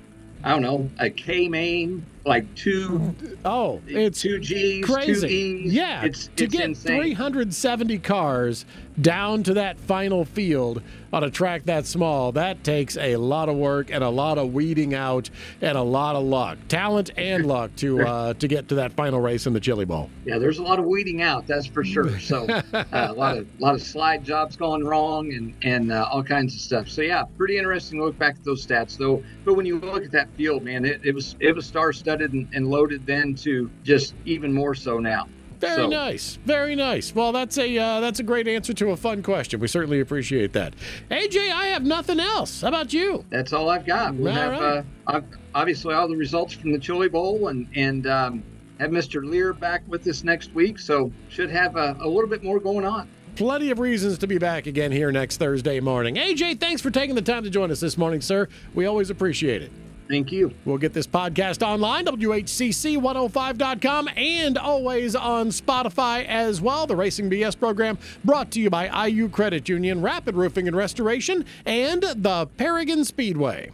I 0.45 0.50
don't 0.50 0.62
know 0.62 0.88
a 1.00 1.11
K 1.11 1.49
main, 1.49 2.07
like 2.25 2.53
two 2.55 3.15
Oh, 3.45 3.81
it's 3.88 4.21
two 4.21 4.38
G's, 4.38 4.85
crazy. 4.85 5.27
two 5.29 5.35
E's. 5.67 5.73
Yeah, 5.75 6.05
it's 6.05 6.29
to 6.37 6.45
it's 6.45 6.53
get 6.53 6.65
insane. 6.65 7.00
370 7.17 7.99
cars 7.99 8.65
down 9.00 9.43
to 9.43 9.55
that 9.55 9.79
final 9.81 10.25
field 10.25 10.81
on 11.12 11.25
a 11.25 11.31
track 11.31 11.65
that 11.65 11.87
small, 11.87 12.33
that 12.33 12.62
takes 12.65 12.97
a 12.97 13.17
lot 13.17 13.49
of 13.49 13.57
work 13.57 13.91
and 13.91 14.05
a 14.05 14.09
lot 14.09 14.38
of 14.38 14.53
weeding 14.53 14.95
out 14.95 15.31
and 15.61 15.77
a 15.79 15.83
lot 15.83 16.17
of 16.17 16.25
luck, 16.25 16.59
talent 16.69 17.11
and 17.17 17.47
luck 17.47 17.75
to 17.77 18.03
uh, 18.03 18.35
to 18.35 18.49
get 18.49 18.69
to 18.69 18.75
that 18.77 18.93
final 18.93 19.21
race 19.21 19.47
in 19.47 19.53
the 19.53 19.61
Chili 19.61 19.85
Bowl. 19.85 20.11
Yeah, 20.25 20.38
there's 20.38 20.59
a 20.59 20.62
lot 20.62 20.79
of 20.79 20.85
weeding 20.85 21.23
out, 21.23 21.47
that's 21.47 21.67
for 21.67 21.85
sure. 21.85 22.19
So 22.21 22.47
uh, 22.47 22.85
a 22.93 23.12
lot 23.12 23.38
of 23.38 23.47
lot 23.61 23.75
of 23.75 23.83
slide 23.83 24.25
jobs 24.25 24.57
going 24.57 24.85
wrong 24.85 25.33
and 25.33 25.55
and 25.62 25.93
uh, 25.93 26.09
all 26.11 26.23
kinds 26.23 26.55
of 26.55 26.61
stuff. 26.61 26.88
So 26.88 27.03
yeah, 27.03 27.25
pretty 27.37 27.59
interesting 27.59 28.00
look 28.00 28.19
back 28.19 28.37
at 28.37 28.45
those 28.45 28.67
stats 28.67 28.97
though. 28.97 29.23
But 29.45 29.55
when 29.55 29.67
you 29.67 29.79
look 29.79 30.05
at 30.05 30.12
that 30.12 30.29
field, 30.37 30.62
man, 30.62 30.85
it, 30.85 31.00
it 31.05 31.15
was 31.15 31.37
it 31.41 31.55
was 31.55 31.67
star 31.67 31.93
studded 31.93 32.33
and, 32.33 32.49
and 32.53 32.69
loaded 32.69 33.07
then 33.07 33.35
to 33.37 33.71
just 33.83 34.15
even 34.25 34.53
more 34.53 34.75
so 34.75 34.99
now. 34.99 35.27
Very 35.61 35.75
So- 35.85 35.88
nice, 35.88 36.38
very 36.47 36.75
nice. 36.77 37.15
Well, 37.15 37.33
that's 37.33 37.59
a 37.59 37.77
uh, 37.79 38.00
that's 38.00 38.21
a 38.21 38.23
great 38.23 38.47
answer 38.47 38.73
to 38.75 38.91
a 38.91 38.97
fun 38.97 39.23
question. 39.23 39.59
We 39.61 39.69
certainly 39.69 40.00
appreciate 40.00 40.53
that. 40.53 40.75
AJ, 41.11 41.50
I 41.53 41.67
have 41.67 41.85
nothing 41.85 42.21
else. 42.21 42.61
How 42.61 42.69
about 42.69 42.93
you? 42.93 43.25
That's 43.31 43.53
all 43.53 43.69
I've 43.69 43.85
got. 43.87 44.15
We'll 44.15 44.29
All 44.29 44.35
have 44.35 44.61
right. 44.61 44.85
uh, 45.15 45.21
obviously 45.55 45.95
all 45.95 46.07
the 46.09 46.17
results 46.17 46.53
from 46.55 46.73
the 46.73 46.79
Chili 46.79 47.09
Bowl 47.09 47.49
and 47.49 47.67
and 47.75 48.07
um, 48.07 48.43
have 48.79 48.91
Mr. 48.91 49.25
Lear 49.29 49.53
back 49.53 49.83
with 49.88 50.07
us 50.07 50.23
next 50.23 50.55
week. 50.55 50.79
So 50.79 51.11
should 51.29 51.50
have 51.50 51.75
a, 51.77 51.97
a 52.00 52.09
little 52.09 52.29
bit 52.29 52.45
more 52.45 52.61
going 52.61 52.85
on. 52.85 53.09
Plenty 53.35 53.71
of 53.71 53.79
reasons 53.79 54.19
to 54.19 54.27
be 54.27 54.38
back 54.38 54.67
again 54.67 54.91
here 54.93 55.12
next 55.12 55.37
Thursday 55.37 55.79
morning. 55.81 56.17
AJ, 56.17 56.59
thanks 56.61 56.83
for 56.83 56.91
taking 56.91 57.15
the 57.15 57.23
time 57.23 57.45
to 57.45 57.50
join 57.50 57.71
us 57.71 57.79
this 57.81 57.97
morning, 57.97 58.21
sir. 58.21 58.49
We 58.75 58.87
always 58.87 59.11
appreciate 59.11 59.62
it. 59.62 59.71
Thank 60.09 60.33
you. 60.33 60.55
We'll 60.65 60.79
get 60.79 60.95
this 60.95 61.07
podcast 61.07 61.62
online, 61.62 62.07
WHCC105.com, 62.07 64.09
and 64.17 64.57
always 64.57 65.15
on 65.15 65.49
Spotify 65.49 66.25
as 66.25 66.62
well. 66.62 66.87
The 66.87 66.97
Racing 66.97 67.31
BS 67.31 67.59
program 67.59 67.99
brought 68.25 68.50
to 68.53 68.61
you 68.61 68.71
by 68.71 69.07
IU 69.07 69.29
Credit 69.29 69.69
Union, 69.69 70.00
Rapid 70.00 70.35
Roofing 70.35 70.67
and 70.67 70.77
Restoration, 70.77 71.45
and 71.67 72.03
the 72.03 72.49
Paragon 72.57 73.05
Speedway. 73.05 73.71